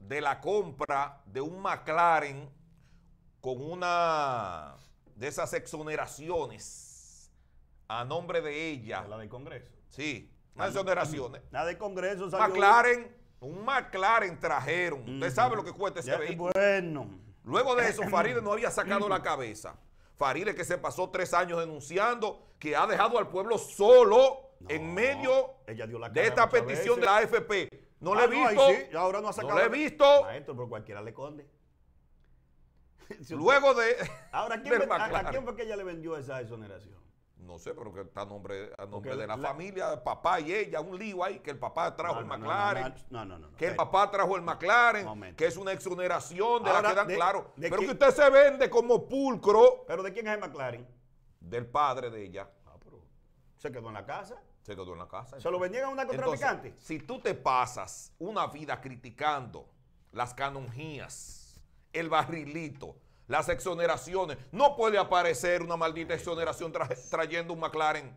de 0.00 0.20
la 0.20 0.40
compra 0.40 1.22
de 1.26 1.40
un 1.40 1.60
McLaren 1.62 2.50
con 3.40 3.62
una 3.62 4.74
de 5.16 5.28
esas 5.28 5.52
exoneraciones 5.54 7.30
a 7.88 8.04
nombre 8.04 8.40
de 8.40 8.70
ella. 8.70 9.04
La 9.08 9.18
del 9.18 9.28
Congreso. 9.28 9.70
Sí, 9.88 10.30
unas 10.54 10.68
exoneraciones. 10.70 11.42
La 11.50 11.64
del 11.64 11.78
Congreso 11.78 12.30
salió. 12.30 12.48
McLaren, 12.48 13.16
un 13.40 13.64
McLaren 13.64 14.38
trajeron. 14.38 15.08
Usted 15.08 15.32
sabe 15.32 15.56
lo 15.56 15.64
que 15.64 15.72
cuesta 15.72 16.00
ese 16.00 16.10
Ya, 16.10 16.18
vehículo. 16.18 16.52
Bueno. 16.54 17.08
Luego 17.44 17.74
de 17.76 17.88
eso, 17.88 18.02
Faride 18.10 18.42
no 18.42 18.52
había 18.52 18.70
sacado 18.70 19.08
la 19.08 19.22
cabeza. 19.22 19.76
Faride 20.16 20.54
que 20.54 20.64
se 20.64 20.78
pasó 20.78 21.10
tres 21.10 21.32
años 21.34 21.58
denunciando 21.60 22.42
que 22.58 22.74
ha 22.74 22.86
dejado 22.86 23.18
al 23.18 23.28
pueblo 23.28 23.58
solo 23.58 24.40
en 24.68 24.94
medio 24.94 25.50
ella 25.66 25.86
dio 25.86 25.98
la 25.98 26.08
de 26.08 26.26
esta 26.26 26.48
petición 26.48 26.96
veces. 26.98 27.00
de 27.00 27.04
la 27.06 27.16
AFP. 27.18 27.86
No 28.00 28.14
Ah, 28.14 28.26
le 28.26 28.34
he 28.36 28.38
ahí 28.44 28.48
visto. 28.54 28.68
sí, 28.90 28.96
ahora 28.96 29.20
no 29.20 29.28
ha 29.28 29.32
sacado. 29.32 29.54
No 29.54 29.58
le 29.60 29.66
he 29.66 29.68
visto. 29.68 30.22
Maestro, 30.24 30.54
pero 30.56 30.68
cualquiera 30.68 31.02
le 31.02 31.12
conde. 31.12 31.46
Luego 33.30 33.74
de. 33.74 33.96
Ahora, 34.32 34.60
¿quién 34.62 34.74
a- 34.80 34.84
¿a, 34.84 34.98
McLaren. 34.98 35.30
quién 35.30 35.44
fue 35.44 35.56
que 35.56 35.62
ella 35.62 35.76
le 35.76 35.84
vendió 35.84 36.16
esa 36.16 36.40
exoneración? 36.40 36.96
No 37.38 37.58
sé, 37.60 37.74
pero 37.74 37.92
que 37.92 38.00
está 38.00 38.22
a 38.22 38.24
nombre, 38.24 38.72
a 38.76 38.86
nombre 38.86 39.10
Porque 39.12 39.20
de 39.20 39.26
la, 39.28 39.36
la- 39.36 39.48
familia, 39.48 40.02
papá 40.02 40.40
y 40.40 40.52
ella, 40.52 40.80
un 40.80 40.98
lío 40.98 41.22
ahí, 41.22 41.38
que 41.38 41.52
el 41.52 41.58
papá 41.58 41.94
trajo 41.94 42.16
No, 42.16 42.20
el 42.22 42.26
no, 42.26 42.38
McLaren. 42.38 42.94
No, 43.10 43.24
no, 43.24 43.38
no. 43.38 43.46
Que 43.56 43.66
el 43.66 43.70
espérate. 43.72 43.76
papá 43.76 44.10
trajo 44.10 44.34
el 44.36 44.42
McLaren, 44.42 45.36
que 45.36 45.46
es 45.46 45.56
una 45.56 45.70
exoneración 45.70 46.64
de 46.64 46.70
Ahora, 46.70 46.82
la 46.82 46.88
que 46.88 46.94
dan 46.96 47.06
de- 47.08 47.14
claro. 47.14 47.52
de 47.54 47.68
pero 47.68 47.80
que- 47.80 47.86
que 47.86 47.92
usted 47.92 48.10
se 48.10 48.30
vende 48.30 48.68
como 48.68 49.06
pulcro 49.08 49.84
¿Pero 49.86 50.02
de 50.02 50.12
quién 50.12 50.26
es 50.26 50.34
el 50.34 50.40
McLaren? 50.40 50.88
del 51.38 51.66
padre 51.66 52.10
de 52.10 52.24
ella. 52.24 52.50
Ah, 52.66 52.74
pero 52.82 53.00
se 53.56 53.70
quedó 53.70 53.88
en 53.88 53.94
la 53.94 54.04
casa. 54.04 54.42
Se 54.62 54.74
quedó 54.74 54.94
en 54.94 54.98
la 54.98 55.06
casa. 55.06 55.38
¿Se 55.38 55.48
lo 55.48 55.60
vendían 55.60 55.84
a 55.84 55.88
un 55.90 55.96
narcotraficante? 55.98 56.68
Entonces, 56.68 56.84
si 56.88 56.98
tú 56.98 57.20
te 57.20 57.34
pasas 57.34 58.12
una 58.18 58.48
vida 58.48 58.80
criticando 58.80 59.68
las 60.10 60.34
canonjías, 60.34 61.35
el 61.98 62.08
barrilito, 62.08 62.96
las 63.26 63.48
exoneraciones, 63.48 64.38
no 64.52 64.76
puede 64.76 64.98
aparecer 64.98 65.62
una 65.62 65.76
maldita 65.76 66.14
exoneración 66.14 66.72
tra- 66.72 66.88
trayendo 67.10 67.52
un 67.52 67.60
McLaren 67.60 68.16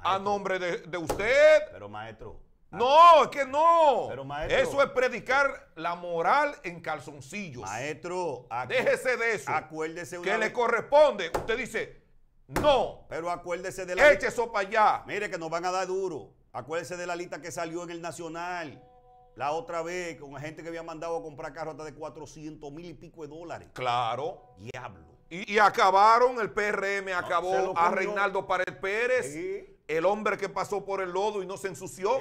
a 0.00 0.18
nombre 0.18 0.58
de, 0.58 0.78
de 0.78 0.98
usted. 0.98 1.62
Pero 1.72 1.88
maestro. 1.88 2.40
No, 2.70 3.24
es 3.24 3.28
que 3.30 3.46
no. 3.46 4.06
Pero, 4.08 4.24
maestro- 4.24 4.58
eso 4.58 4.82
es 4.82 4.90
predicar 4.90 5.70
la 5.74 5.94
moral 5.94 6.54
en 6.64 6.80
calzoncillos. 6.82 7.62
Maestro, 7.62 8.46
Déjese 8.68 9.16
de 9.16 9.34
eso. 9.36 9.50
acuérdese 9.50 10.18
una 10.18 10.30
que 10.32 10.38
le 10.38 10.52
corresponde. 10.52 11.30
Usted 11.34 11.56
dice, 11.56 12.02
no, 12.48 13.06
Pero 13.08 13.30
acuérdese 13.30 13.86
de 13.86 13.94
la 13.94 14.12
eche 14.12 14.26
eso 14.26 14.52
para 14.52 14.68
allá. 14.68 15.02
Mire 15.06 15.30
que 15.30 15.38
nos 15.38 15.48
van 15.50 15.64
a 15.64 15.70
dar 15.70 15.86
duro. 15.86 16.34
Acuérdese 16.52 16.96
de 16.96 17.06
la 17.06 17.16
lista 17.16 17.40
que 17.40 17.50
salió 17.52 17.82
en 17.84 17.90
el 17.90 18.02
Nacional. 18.02 18.82
La 19.38 19.52
otra 19.52 19.82
vez 19.82 20.18
con 20.18 20.34
gente 20.34 20.62
que 20.64 20.68
había 20.68 20.82
mandado 20.82 21.16
a 21.16 21.22
comprar 21.22 21.52
carros 21.52 21.74
hasta 21.74 21.84
de 21.84 21.94
400 21.94 22.72
mil 22.72 22.86
y 22.86 22.94
pico 22.94 23.22
de 23.22 23.28
dólares. 23.28 23.68
Claro. 23.72 24.56
Diablo. 24.58 25.06
Y, 25.30 25.54
y 25.54 25.58
acabaron, 25.60 26.40
el 26.40 26.50
PRM 26.50 27.12
acabó 27.16 27.72
a. 27.78 27.88
Reinaldo 27.92 28.48
Pared 28.48 28.80
Pérez, 28.80 29.36
el 29.86 30.04
hombre 30.06 30.36
que 30.36 30.48
pasó 30.48 30.84
por 30.84 31.00
el 31.00 31.12
lodo 31.12 31.40
y 31.40 31.46
no 31.46 31.56
se 31.56 31.68
ensució, 31.68 32.18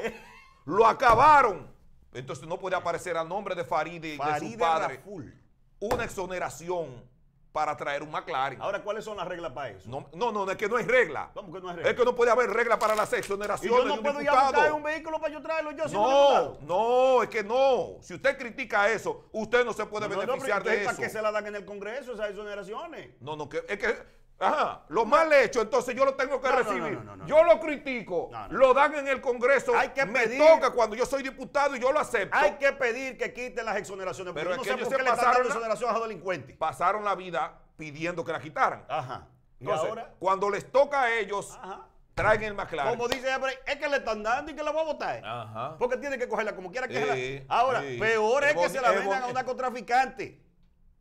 lo 0.66 0.86
acabaron. 0.86 1.74
Entonces 2.14 2.48
no 2.48 2.60
puede 2.60 2.76
aparecer 2.76 3.18
a 3.18 3.24
nombre 3.24 3.56
de 3.56 3.64
Faride 3.64 4.10
y 4.10 4.12
de 4.12 4.18
su 4.18 4.24
Faride 4.24 4.58
padre 4.58 4.98
Raful. 4.98 5.34
una 5.80 6.04
exoneración 6.04 7.04
para 7.52 7.76
traer 7.76 8.04
un 8.04 8.12
McLaren. 8.12 8.62
Ahora, 8.62 8.84
¿cuáles 8.84 9.04
son 9.04 9.18
las 9.18 9.28
reglas 9.28 9.52
para 9.52 9.70
eso? 9.70 9.90
No, 9.90 10.08
no, 10.14 10.32
no, 10.32 10.50
es 10.52 10.58
que 10.58 10.68
no 10.70 10.78
hay 10.78 10.86
regla. 10.86 11.32
¿Cómo 11.34 11.52
que 11.52 11.60
no 11.60 11.70
hay 11.70 11.78
Es 11.78 11.84
regla? 11.84 11.96
que 11.96 12.06
no 12.06 12.16
puede 12.16 12.32
haber 12.32 12.50
regla 12.52 12.78
para 12.78 12.96
las 12.96 13.12
Y 13.14 13.16
exoneraciones 13.16 13.78
yo 13.78 13.84
de 13.84 13.90
no 13.90 13.94
un 13.96 14.04
puedo 14.04 14.22
ir 14.22 14.30
a 14.30 14.32
diputado. 14.48 14.76
un 14.76 14.84
vehículo 14.84 15.20
para 15.20 15.34
yo 15.34 15.42
traerlo 15.42 15.72
yo 15.72 15.86
No, 15.88 16.58
no, 16.62 17.24
es 17.24 17.30
que 17.30 17.44
no. 17.44 17.98
Si 18.02 18.14
usted 18.14 18.38
critica 18.38 18.90
eso, 18.90 19.26
usted 19.32 19.66
no 19.66 19.74
se 19.74 19.86
puede 19.86 20.08
No, 20.08 20.16
no, 20.16 20.22
no, 20.22 20.28
beneficiar 20.28 20.62
pero 20.64 20.76
de 20.78 20.84
¿Para 20.86 20.94
eso. 20.94 21.02
qué 21.02 21.10
se 21.10 21.22
la 21.22 21.32
dan 21.32 21.48
en 21.48 21.56
el 21.56 21.66
Congreso 21.66 22.14
esas 22.14 22.30
exoneraciones? 22.30 23.10
No, 23.22 23.36
no, 23.36 23.50
que, 23.50 23.64
es 23.68 23.80
que, 23.80 23.96
ajá, 24.40 24.82
lo 24.90 25.06
mal 25.06 25.32
hecho, 25.34 25.62
entonces 25.62 25.96
yo 25.96 26.06
lo 26.06 26.16
tengo 26.16 26.40
que 26.42 26.50
No, 26.50 26.56
recibir. 26.56 27.00
no, 27.04 27.26
yo 27.26 27.44
lo 27.44 27.60
critico, 27.60 28.30
lo 28.50 28.74
dan 28.74 28.96
en 28.96 29.08
el 29.08 29.20
Congreso, 29.22 29.76
Hay 29.76 29.90
que 29.90 30.06
me 30.06 30.20
pedir- 30.28 30.38
toca 30.46 30.72
cuando 30.72 30.96
yo 30.96 31.06
soy 31.06 31.24
diputado 31.24 31.76
y 31.76 31.80
yo 31.80 31.92
lo 31.92 32.00
acepto. 32.00 32.38
Hay 32.38 32.54
que 32.58 32.72
pedir 32.74 33.18
que 33.18 33.34
quiten 33.34 33.66
las 33.66 33.78
exoneraciones. 33.78 34.34
Pero 34.34 34.52
es 34.54 34.60
que 34.60 34.70
ellos 34.72 34.88
se 34.88 34.96
qué 34.96 35.04
le 35.04 35.10
están 35.10 35.16
pasaron 35.18 35.34
dando 35.34 35.50
la- 35.50 35.56
exoneración 35.56 35.90
a 35.90 35.94
los 35.94 36.02
delincuentes. 36.08 36.56
Pasaron 36.58 37.04
la 37.04 37.16
vida 37.16 37.60
pidiendo 37.78 38.24
que 38.26 38.32
la 38.32 38.40
quitaran. 38.40 38.86
Ajá. 38.88 39.28
¿Y 39.60 39.64
Entonces, 39.64 39.90
ahora? 39.90 40.14
cuando 40.20 40.50
les 40.50 40.72
toca 40.72 41.02
a 41.04 41.12
ellos, 41.18 41.58
Ajá. 41.60 41.88
traen 42.14 42.44
el 42.44 42.54
McLaren. 42.54 42.92
Como 42.92 43.08
dice 43.08 43.28
es 43.66 43.76
que 43.78 43.88
le 43.90 43.98
están 43.98 44.22
dando 44.22 44.52
y 44.52 44.56
que 44.56 44.64
la 44.64 44.72
va 44.72 44.82
a 44.82 44.84
votar. 44.84 45.22
Ajá. 45.26 45.76
Porque 45.80 45.98
tiene 45.98 46.18
que 46.20 46.28
cogerla 46.28 46.56
como 46.56 46.72
quiera 46.72 46.88
que 46.88 47.44
la... 47.48 47.56
Ahora, 47.56 47.80
peor 47.82 48.44
es 48.44 48.56
Es 48.56 48.62
que 48.62 48.70
se 48.70 48.82
la 48.82 48.92
vendan 48.92 49.14
a 49.14 49.26
boni- 49.26 49.30
un 49.30 49.34
narcotraficante. 49.34 50.40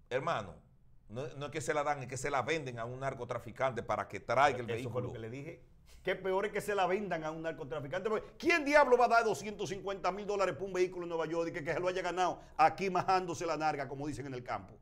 Hermano, 0.08 0.54
no, 1.08 1.26
no 1.36 1.46
es 1.46 1.52
que 1.52 1.60
se 1.60 1.72
la 1.74 1.82
dan, 1.84 2.02
es 2.02 2.08
que 2.08 2.16
se 2.16 2.30
la 2.30 2.42
venden 2.42 2.78
a 2.78 2.84
un 2.84 3.00
narcotraficante 3.00 3.82
para 3.82 4.08
que 4.08 4.20
traiga 4.20 4.58
el 4.58 4.64
Eso 4.70 4.90
fue 4.90 5.02
vehículo. 5.02 5.06
lo 5.08 5.12
que 5.12 5.18
le 5.18 5.30
dije. 5.30 5.60
Que 6.02 6.14
peor 6.14 6.46
es 6.46 6.52
que 6.52 6.60
se 6.60 6.74
la 6.74 6.86
vendan 6.86 7.24
a 7.24 7.30
un 7.32 7.42
narcotraficante. 7.42 8.08
¿Quién 8.38 8.64
diablo 8.64 8.96
va 8.96 9.06
a 9.06 9.08
dar 9.08 9.24
250 9.24 10.12
mil 10.12 10.24
dólares 10.26 10.54
por 10.54 10.64
un 10.64 10.72
vehículo 10.72 11.04
en 11.04 11.08
Nueva 11.08 11.26
York 11.26 11.48
y 11.48 11.52
que, 11.52 11.64
que 11.64 11.72
se 11.74 11.80
lo 11.80 11.88
haya 11.88 12.02
ganado 12.02 12.40
aquí 12.56 12.90
majándose 12.90 13.44
la 13.44 13.56
narga, 13.56 13.88
como 13.88 14.06
dicen 14.06 14.26
en 14.26 14.34
el 14.34 14.42
campo? 14.44 14.74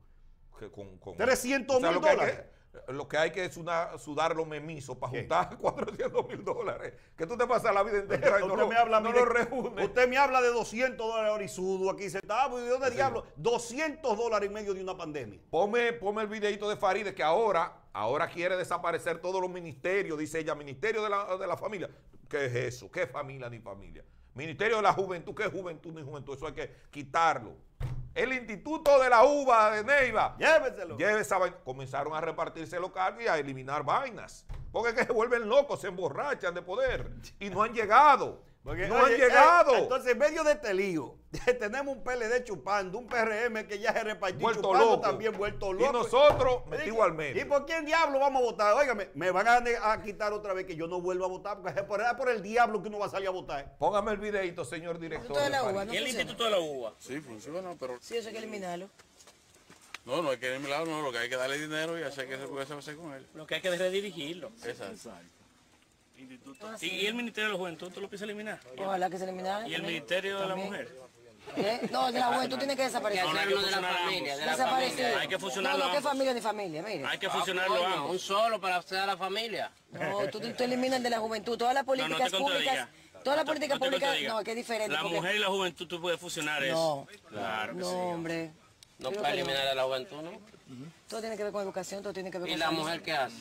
que 0.58 0.70
con, 0.70 0.98
con- 0.98 1.16
300 1.16 1.80
lo 1.82 1.90
mil 1.92 2.00
dólares. 2.00 2.42
Lo 2.88 3.08
que 3.08 3.16
hay 3.16 3.30
que 3.30 3.44
es 3.44 3.56
una, 3.56 3.96
sudar 3.98 4.34
los 4.34 4.46
memisos 4.46 4.96
para 4.96 5.12
¿Qué? 5.12 5.20
juntar 5.20 5.56
400 5.58 6.28
mil 6.28 6.44
dólares. 6.44 6.94
Que 7.16 7.26
tú 7.26 7.36
te 7.36 7.46
pasas 7.46 7.74
la 7.74 7.82
vida 7.82 7.98
entera 7.98 8.38
y 8.38 8.46
no, 8.46 8.54
Usted 8.54 8.58
lo, 8.58 8.68
me 8.68 8.76
habla 8.76 9.00
no 9.00 9.12
lo 9.12 9.24
reúnes. 9.24 9.84
Usted 9.86 10.08
me 10.08 10.16
habla 10.16 10.40
de 10.40 10.48
200 10.48 10.96
dólares 11.06 11.32
orisudo 11.32 11.90
aquí 11.90 12.10
sentado. 12.10 12.60
¿Y 12.60 12.64
de 12.64 12.70
dónde 12.70 12.90
diablo? 12.90 13.24
200 13.36 14.16
dólares 14.16 14.46
en 14.48 14.52
medio 14.52 14.74
de 14.74 14.82
una 14.82 14.96
pandemia. 14.96 15.40
Ponme, 15.50 15.92
ponme 15.92 16.22
el 16.22 16.28
videito 16.28 16.68
de 16.68 16.76
Faride 16.76 17.14
que 17.14 17.22
ahora, 17.22 17.80
ahora 17.92 18.28
quiere 18.28 18.56
desaparecer 18.56 19.20
todos 19.20 19.40
los 19.40 19.50
ministerios, 19.50 20.18
dice 20.18 20.40
ella, 20.40 20.54
Ministerio 20.54 21.02
de 21.02 21.10
la, 21.10 21.36
de 21.36 21.46
la 21.46 21.56
Familia. 21.56 21.90
¿Qué 22.28 22.46
es 22.46 22.54
eso? 22.54 22.90
¿Qué 22.90 23.06
familia 23.06 23.48
ni 23.48 23.60
familia? 23.60 24.04
Ministerio 24.34 24.76
de 24.76 24.82
la 24.82 24.92
Juventud, 24.92 25.34
¿qué 25.34 25.44
juventud 25.44 25.92
ni 25.92 26.02
juventud? 26.02 26.34
Eso 26.34 26.46
hay 26.46 26.54
que 26.54 26.74
quitarlo. 26.90 27.56
El 28.14 28.32
Instituto 28.32 29.00
de 29.00 29.10
la 29.10 29.24
Uva 29.24 29.70
de 29.72 29.82
Neiva. 29.82 30.36
Lléveselo. 30.38 30.96
Vaina. 30.96 31.56
Comenzaron 31.64 32.14
a 32.14 32.20
repartirse 32.20 32.78
los 32.78 32.92
cargos 32.92 33.24
y 33.24 33.26
a 33.26 33.36
eliminar 33.38 33.84
vainas. 33.84 34.46
Porque 34.70 34.90
es 34.90 34.94
que 34.94 35.04
se 35.04 35.12
vuelven 35.12 35.48
locos, 35.48 35.80
se 35.80 35.88
emborrachan 35.88 36.54
de 36.54 36.62
poder. 36.62 37.10
Y 37.40 37.50
no 37.50 37.62
han 37.62 37.72
llegado. 37.72 38.42
Porque, 38.64 38.88
no 38.88 38.94
oye, 38.94 39.04
han 39.04 39.12
eh, 39.12 39.24
llegado. 39.24 39.76
entonces, 39.76 40.12
en 40.12 40.18
medio 40.18 40.42
de 40.42 40.52
este 40.52 40.72
lío, 40.72 41.18
tenemos 41.60 41.94
un 41.94 42.02
PLD 42.02 42.44
chupando, 42.44 42.96
un 42.96 43.06
PRM 43.06 43.66
que 43.68 43.78
ya 43.78 43.92
se 43.92 44.02
repartió 44.02 44.40
Vuelto 44.40 44.62
chupando 44.62 44.84
loco. 44.86 45.00
también 45.02 45.36
vuelto 45.36 45.70
Y 45.72 45.80
loco. 45.80 45.92
nosotros 45.92 46.66
Me 46.66 46.78
metidos 46.78 47.00
al 47.00 47.12
medio. 47.12 47.42
¿Y 47.42 47.44
por 47.44 47.66
quién 47.66 47.84
diablo 47.84 48.18
vamos 48.18 48.40
a 48.40 48.44
votar? 48.46 48.74
Óigame, 48.74 49.10
me 49.12 49.30
van 49.30 49.48
a, 49.48 50.02
quitar 50.02 50.32
otra 50.32 50.54
vez 50.54 50.64
que 50.64 50.76
yo 50.76 50.86
no 50.86 51.02
vuelva 51.02 51.26
a 51.26 51.28
votar, 51.28 51.60
porque 51.60 51.78
es 51.78 51.84
por, 51.84 52.00
es 52.00 52.14
por 52.14 52.30
el 52.30 52.40
diablo 52.40 52.80
que 52.80 52.88
uno 52.88 52.98
va 53.00 53.06
a 53.06 53.10
salir 53.10 53.28
a 53.28 53.32
votar. 53.32 53.76
Póngame 53.78 54.12
el 54.12 54.18
videito, 54.18 54.64
señor 54.64 54.98
director. 54.98 55.26
Instituto 55.26 55.44
de 55.44 55.50
la 55.50 55.62
Faride. 55.62 55.84
¿no 55.84 55.92
¿Y 55.92 55.96
el? 55.98 56.06
Instituto 56.08 56.44
de 56.44 56.50
la 56.50 56.58
Uva? 56.58 56.94
Sí, 56.98 57.20
funciona, 57.20 57.74
pero 57.78 57.98
Sí, 58.00 58.16
eso 58.16 58.28
hay 58.28 58.32
que 58.32 58.38
eliminarlo. 58.38 58.88
no, 60.06 60.22
no 60.22 60.30
hay 60.30 60.38
que 60.38 60.48
eliminarlo, 60.48 60.86
no, 60.86 61.02
lo 61.02 61.12
que 61.12 61.18
hay 61.18 61.28
que 61.28 61.36
darle 61.36 61.58
dinero 61.58 61.98
y 61.98 62.02
hacer 62.02 62.26
que 62.26 62.38
se 62.38 62.46
puede 62.48 62.62
hacer 62.62 62.96
con 62.96 63.12
él. 63.12 63.26
Lo 63.34 63.46
que 63.46 63.56
hay 63.56 63.60
que 63.60 63.68
es 63.68 63.78
redirigirlo. 63.78 64.52
Exacto. 64.64 65.10
¿Y, 66.16 66.86
y 66.86 67.06
el 67.06 67.14
Ministerio 67.14 67.48
de 67.48 67.52
la 67.54 67.58
Juventud 67.58 67.90
tú 67.92 68.00
lo 68.00 68.08
piensas 68.08 68.28
eliminar? 68.28 68.60
Ojalá 68.78 69.10
que 69.10 69.18
se 69.18 69.24
eliminara. 69.24 69.60
¿Y 69.68 69.74
el 69.74 69.80
también. 69.80 69.86
Ministerio 69.86 70.40
de 70.40 70.46
la. 70.48 70.56
Mujer? 70.56 70.96
¿Eh? 71.56 71.88
No, 71.92 72.10
de 72.10 72.18
la 72.18 72.26
juventud 72.32 72.56
tiene 72.58 72.74
que 72.74 72.84
desaparecer. 72.84 73.24
No, 73.26 73.32
no 73.34 73.38
hay 73.40 73.48
que 73.48 73.54
fusionar 73.54 73.96
ambos. 73.96 74.22
Desaparecer. 74.24 75.18
Hay 75.18 75.28
que 75.28 75.38
fusionarlo 75.38 75.78
No, 75.78 75.88
no, 75.88 75.94
que 75.94 76.00
familia 76.00 76.34
ni 76.34 76.40
familia, 76.40 76.82
mire. 76.82 77.04
Hay 77.06 77.18
que 77.18 77.28
fusionarlo 77.28 77.84
ambos. 77.86 78.10
Un 78.12 78.18
solo 78.18 78.60
para 78.60 78.76
hacer 78.76 78.98
a 78.98 79.06
la 79.06 79.16
familia. 79.16 79.70
No, 79.90 80.26
tú, 80.30 80.40
tú 80.40 80.62
eliminas 80.64 80.96
el 80.98 81.02
de 81.02 81.10
la 81.10 81.18
juventud. 81.18 81.58
Todas 81.58 81.74
las 81.74 81.84
No, 81.86 81.92
no 81.94 82.02
políticas 82.02 82.30
te 82.30 82.38
públicas. 82.38 82.88
Todas 83.22 83.36
las 83.36 83.44
No 83.44 83.50
políticas 83.50 83.78
no 83.80 83.86
públicas. 83.86 84.16
No, 84.26 84.42
que 84.44 84.50
es 84.52 84.56
diferente. 84.56 84.92
La 84.94 85.02
porque- 85.02 85.16
mujer 85.16 85.36
y 85.36 85.38
la 85.38 85.46
juventud 85.48 85.86
tú 85.86 86.00
puedes 86.00 86.18
fusionar 86.20 86.62
No. 86.62 86.66
eso. 86.66 87.06
Claro 87.28 87.72
que 87.74 87.78
No, 87.80 87.88
sí. 87.90 87.94
hombre. 87.96 88.52
No 88.98 89.10
que 89.10 89.18
eliminar 89.18 89.66
a 89.66 89.74
la 89.74 89.82
juventud, 89.84 90.22
¿no? 90.22 90.30
Todo 91.08 91.20
tiene 91.20 91.36
que 91.36 91.42
ver 91.44 91.52
con 91.52 91.62
educación, 91.62 92.02
todo 92.02 92.12
tiene 92.14 92.30
que 92.30 92.38
ver 92.38 92.48
¿Y 92.48 92.52
con 92.52 92.60
la 92.60 92.66
salud. 92.66 92.78
mujer 92.80 93.02
qué 93.02 93.12
hace? 93.12 93.36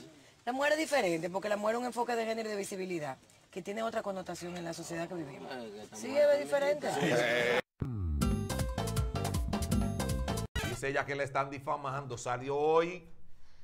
La 0.45 0.51
mujer 0.51 0.73
es 0.73 0.77
diferente, 0.79 1.29
porque 1.29 1.47
la 1.49 1.55
mujer 1.57 1.75
es 1.75 1.79
un 1.79 1.85
enfoque 1.85 2.15
de 2.15 2.25
género 2.25 2.49
y 2.49 2.51
de 2.51 2.57
visibilidad, 2.57 3.17
que 3.49 3.61
tiene 3.61 3.81
otra 3.81 4.01
connotación 4.01 4.57
en 4.57 4.65
la 4.65 4.73
sociedad 4.73 5.07
que 5.07 5.15
vivimos. 5.15 5.49
Sí, 5.93 6.15
es 6.17 6.39
diferente. 6.39 6.87
Dice 10.69 10.89
ella 10.89 11.05
que 11.05 11.15
la 11.15 11.23
están 11.23 11.49
difamando. 11.49 12.17
Salió 12.17 12.57
hoy 12.57 13.07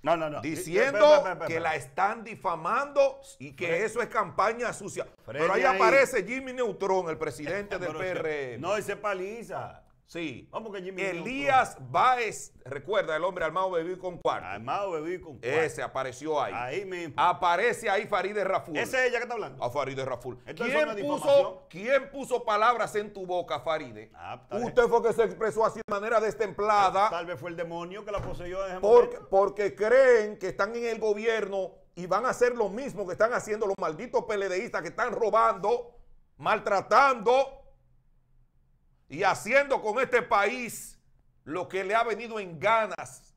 No, 0.03 0.15
no, 0.15 0.29
no. 0.29 0.39
diciendo 0.39 1.21
que 1.47 1.59
la 1.59 1.75
están 1.75 2.23
difamando 2.23 3.19
y 3.39 3.51
que 3.53 3.83
eso 3.83 4.01
es 4.01 4.07
campaña 4.07 4.71
sucia. 4.71 5.05
Pero 5.25 5.51
ahí 5.53 5.63
ahí. 5.63 5.75
aparece 5.75 6.23
Jimmy 6.25 6.53
Neutron, 6.53 7.09
el 7.09 7.17
presidente 7.17 7.77
del 7.79 7.95
ese- 8.01 8.57
No, 8.57 8.77
ese 8.77 8.93
es 8.93 8.97
paliza. 8.99 9.83
Sí. 10.09 10.49
Vamos 10.49 10.73
que 10.73 10.81
Jimmy 10.81 11.03
Elías 11.03 11.77
Báez, 11.91 12.51
recuerda, 12.65 13.15
el 13.15 13.23
hombre 13.23 13.45
armado 13.45 13.69
bebido 13.69 13.99
con 13.99 14.17
cuarto. 14.17 14.47
Armado, 14.47 14.89
bebí 14.93 15.21
con 15.21 15.33
cuatro. 15.33 15.61
Ese 15.61 15.83
apareció 15.83 16.41
ahí. 16.41 16.51
Ahí 16.55 16.83
mismo. 16.83 17.13
Aparece 17.15 17.91
ahí 17.91 18.07
Farideh 18.07 18.43
Raful. 18.43 18.75
Ese 18.75 18.97
es 18.97 19.09
ella 19.09 19.19
que 19.19 19.23
está 19.25 19.35
hablando. 19.35 19.63
A 19.63 19.69
Farideh 19.69 20.03
Raful. 20.03 20.39
¿Quién 20.45 20.71
¿eso 20.71 20.85
no 20.87 20.91
es 20.93 21.03
puso? 21.03 21.67
¿Quién 21.69 22.09
puso 22.09 22.43
palabras 22.43 22.95
en 22.95 23.13
tu 23.13 23.27
boca, 23.27 23.59
Farideh? 23.59 24.09
Ah. 24.15 24.41
Usted 24.49 24.87
fue 24.87 25.03
que 25.03 25.13
se 25.13 25.25
expresó 25.25 25.63
así 25.63 25.79
de 25.87 25.93
manera 25.93 26.19
destemplada. 26.19 27.11
Tal 27.11 27.27
vez 27.27 27.39
fue 27.39 27.51
el 27.51 27.55
demonio 27.55 28.03
que 28.03 28.11
la 28.11 28.19
poseyó 28.19 28.65
en 28.65 28.71
ese 28.71 28.81
Porque, 28.81 29.17
momento. 29.17 29.29
porque 29.29 29.75
creen 29.75 30.39
que 30.39 30.47
están 30.47 30.75
en 30.75 30.85
el 30.85 30.99
gobierno 30.99 31.73
y 31.93 32.07
van 32.07 32.25
a 32.25 32.29
hacer 32.29 32.55
lo 32.55 32.67
mismo 32.69 33.05
que 33.05 33.11
están 33.11 33.31
haciendo 33.33 33.67
los 33.67 33.75
malditos 33.79 34.23
PLDistas 34.25 34.81
que 34.81 34.87
están 34.87 35.11
robando, 35.13 35.91
maltratando 36.37 37.58
y 39.09 39.23
haciendo 39.23 39.81
con 39.81 39.99
este 39.99 40.21
país 40.21 40.97
lo 41.43 41.67
que 41.67 41.83
le 41.83 41.95
ha 41.95 42.03
venido 42.03 42.39
en 42.39 42.59
ganas. 42.59 43.33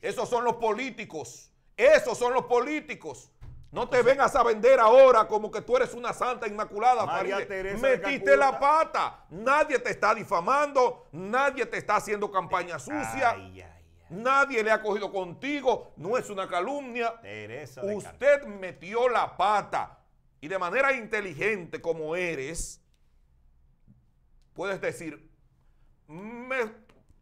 Esos 0.00 0.28
son 0.28 0.44
los 0.44 0.54
políticos. 0.56 1.50
Esos 1.76 2.16
son 2.16 2.32
los 2.32 2.46
políticos. 2.46 3.30
No 3.72 3.88
te 3.88 4.00
vengas 4.00 4.34
a 4.36 4.42
vender 4.42 4.78
ahora 4.78 5.26
como 5.26 5.50
que 5.50 5.60
tú 5.60 5.76
eres 5.76 5.92
una 5.92 6.12
santa 6.12 6.46
inmaculada, 6.46 7.04
María. 7.04 7.46
Teresa 7.46 7.82
Metiste 7.82 8.36
la 8.36 8.58
pata. 8.58 9.26
Nadie 9.28 9.78
te 9.80 9.90
está 9.90 10.14
difamando. 10.14 11.08
Nadie 11.12 11.66
te 11.66 11.76
está 11.76 11.96
haciendo 11.96 12.30
campaña 12.30 12.78
sucia. 12.78 13.32
Ay, 13.32 13.60
ay, 13.60 13.62
ay. 13.62 13.76
Nadie 14.08 14.62
le 14.62 14.70
ha 14.70 14.80
cogido 14.80 15.10
contigo, 15.10 15.92
no 15.96 16.16
es 16.16 16.30
una 16.30 16.48
calumnia. 16.48 17.20
Teresa 17.20 17.82
Usted 17.84 18.44
metió 18.44 19.08
la 19.08 19.36
pata 19.36 19.98
y 20.40 20.46
de 20.46 20.58
manera 20.58 20.92
inteligente 20.92 21.80
como 21.80 22.14
eres, 22.14 22.80
puedes 24.56 24.80
decir, 24.80 25.30
me 26.08 26.72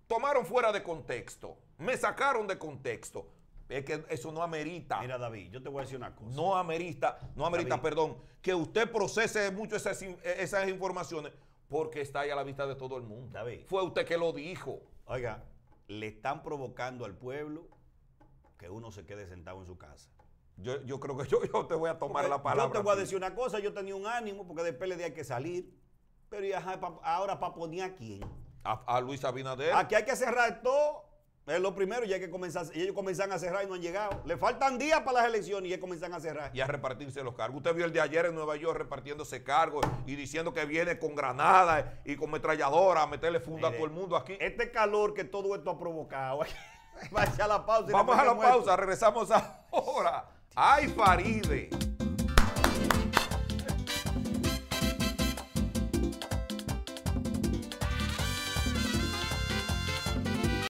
tomaron 0.07 0.47
fuera 0.47 0.73
de 0.73 0.83
contexto, 0.83 1.59
me 1.77 1.97
sacaron 1.97 2.47
de 2.47 2.57
contexto. 2.57 3.29
Es 3.69 3.85
que 3.85 4.05
eso 4.11 4.31
no 4.31 4.43
amerita. 4.43 5.01
Mira, 5.01 5.19
David, 5.19 5.51
yo 5.51 5.63
te 5.63 5.69
voy 5.69 5.81
a 5.81 5.83
decir 5.83 5.97
una 5.97 6.15
cosa. 6.15 6.37
No 6.37 6.57
amerita, 6.57 7.19
no 7.35 7.47
amerita, 7.47 7.71
David. 7.71 7.83
perdón, 7.83 8.17
que 8.41 8.55
usted 8.55 8.91
procese 8.91 9.51
mucho 9.51 9.77
esas, 9.77 10.01
esas 10.23 10.69
informaciones 10.69 11.33
porque 11.69 12.03
está 12.03 12.21
ahí 12.21 12.31
a 12.31 12.37
la 12.37 12.45
vista 12.45 12.67
de 12.67 12.75
todo 12.77 12.99
el 12.99 13.03
mundo. 13.03 13.31
David. 13.33 13.63
Fue 13.67 13.83
usted 13.83 14.07
que 14.07 14.19
lo 14.19 14.33
dijo. 14.33 14.81
Oiga, 15.07 15.43
le 15.89 16.09
están 16.09 16.43
provocando 16.43 17.05
al 17.05 17.17
pueblo 17.17 17.67
que 18.59 18.69
uno 18.69 18.93
se 18.93 19.05
quede 19.07 19.27
sentado 19.27 19.61
en 19.61 19.67
su 19.67 19.77
casa. 19.77 20.09
Yo, 20.57 20.81
yo 20.83 21.01
creo 21.01 21.17
que 21.17 21.27
yo, 21.27 21.43
yo 21.45 21.67
te 21.67 21.75
voy 21.75 21.91
a 21.91 21.99
tomar 21.99 22.23
Porque 22.23 22.29
la 22.29 22.43
palabra. 22.43 22.67
Yo 22.67 22.73
te 22.73 22.85
voy 22.85 22.93
a 22.93 23.01
decir 23.01 23.17
una 23.17 23.35
cosa, 23.35 23.59
yo 23.59 23.73
tenía 23.73 23.97
un 23.97 24.07
ánimo 24.07 24.47
porque 24.47 24.63
del 24.63 24.77
PLD 24.77 25.05
hay 25.05 25.13
que 25.13 25.25
salir. 25.25 25.75
Pero 26.35 26.47
y 26.47 26.53
ajá, 26.53 26.81
pa- 26.81 26.99
ahora 27.05 27.39
para 27.39 27.55
poner 27.55 27.83
a 27.85 27.95
quién. 27.95 28.21
A, 28.65 28.97
a 28.97 29.01
Luis 29.01 29.23
Abinader. 29.25 29.73
Aquí 29.75 29.95
hay 29.95 30.05
que 30.05 30.17
cerrar 30.17 30.63
todo 30.63 31.05
Es 31.47 31.61
lo 31.61 31.75
primero, 31.75 32.05
y 32.07 32.13
hay 32.13 32.19
que 32.19 32.31
comenzar, 32.31 32.65
y 32.75 32.81
ellos 32.83 32.95
comienzan 32.95 33.31
a 33.31 33.39
cerrar 33.39 33.63
y 33.65 33.67
no 33.69 33.75
han 33.75 33.83
llegado. 33.83 34.21
Le 34.25 34.37
faltan 34.39 34.79
días 34.79 35.01
para 35.03 35.19
las 35.21 35.27
elecciones 35.29 35.69
y 35.69 35.71
ya 35.73 35.79
comienzan 35.79 36.13
a 36.15 36.19
cerrar. 36.19 36.51
y 36.55 36.61
a 36.61 36.67
repartirse 36.67 37.23
los 37.23 37.35
cargos. 37.35 37.59
Usted 37.59 37.75
vio 37.75 37.85
el 37.85 37.93
de 37.93 38.01
ayer 38.01 38.25
en 38.27 38.35
Nueva 38.35 38.57
York 38.57 38.77
repartiéndose 38.79 39.45
cargos 39.45 39.85
y 40.07 40.17
diciendo 40.17 40.53
que 40.55 40.65
viene 40.65 40.99
con 40.99 41.15
granada 41.15 42.01
y 42.05 42.17
con 42.17 42.31
metralladora 42.33 43.03
a 43.03 43.07
meterle 43.07 43.39
funda 43.41 43.69
a 43.69 43.73
todo 43.73 43.85
el 43.85 43.93
mundo 43.93 44.17
aquí. 44.17 44.37
Este 44.41 44.71
calor 44.73 45.15
que 45.15 45.23
todo 45.25 45.55
esto 45.55 45.71
ha 45.71 45.79
provocado. 45.79 46.41
Vaya 47.13 47.45
a 47.45 47.49
la 47.49 47.65
pausa. 47.67 47.91
y 47.91 47.93
Vamos 47.93 48.19
a 48.19 48.25
la 48.25 48.35
muerto. 48.35 48.55
pausa, 48.57 48.77
regresamos 48.77 49.29
ahora. 49.31 50.25
¡Ay, 50.57 50.89
Faride! 50.89 51.69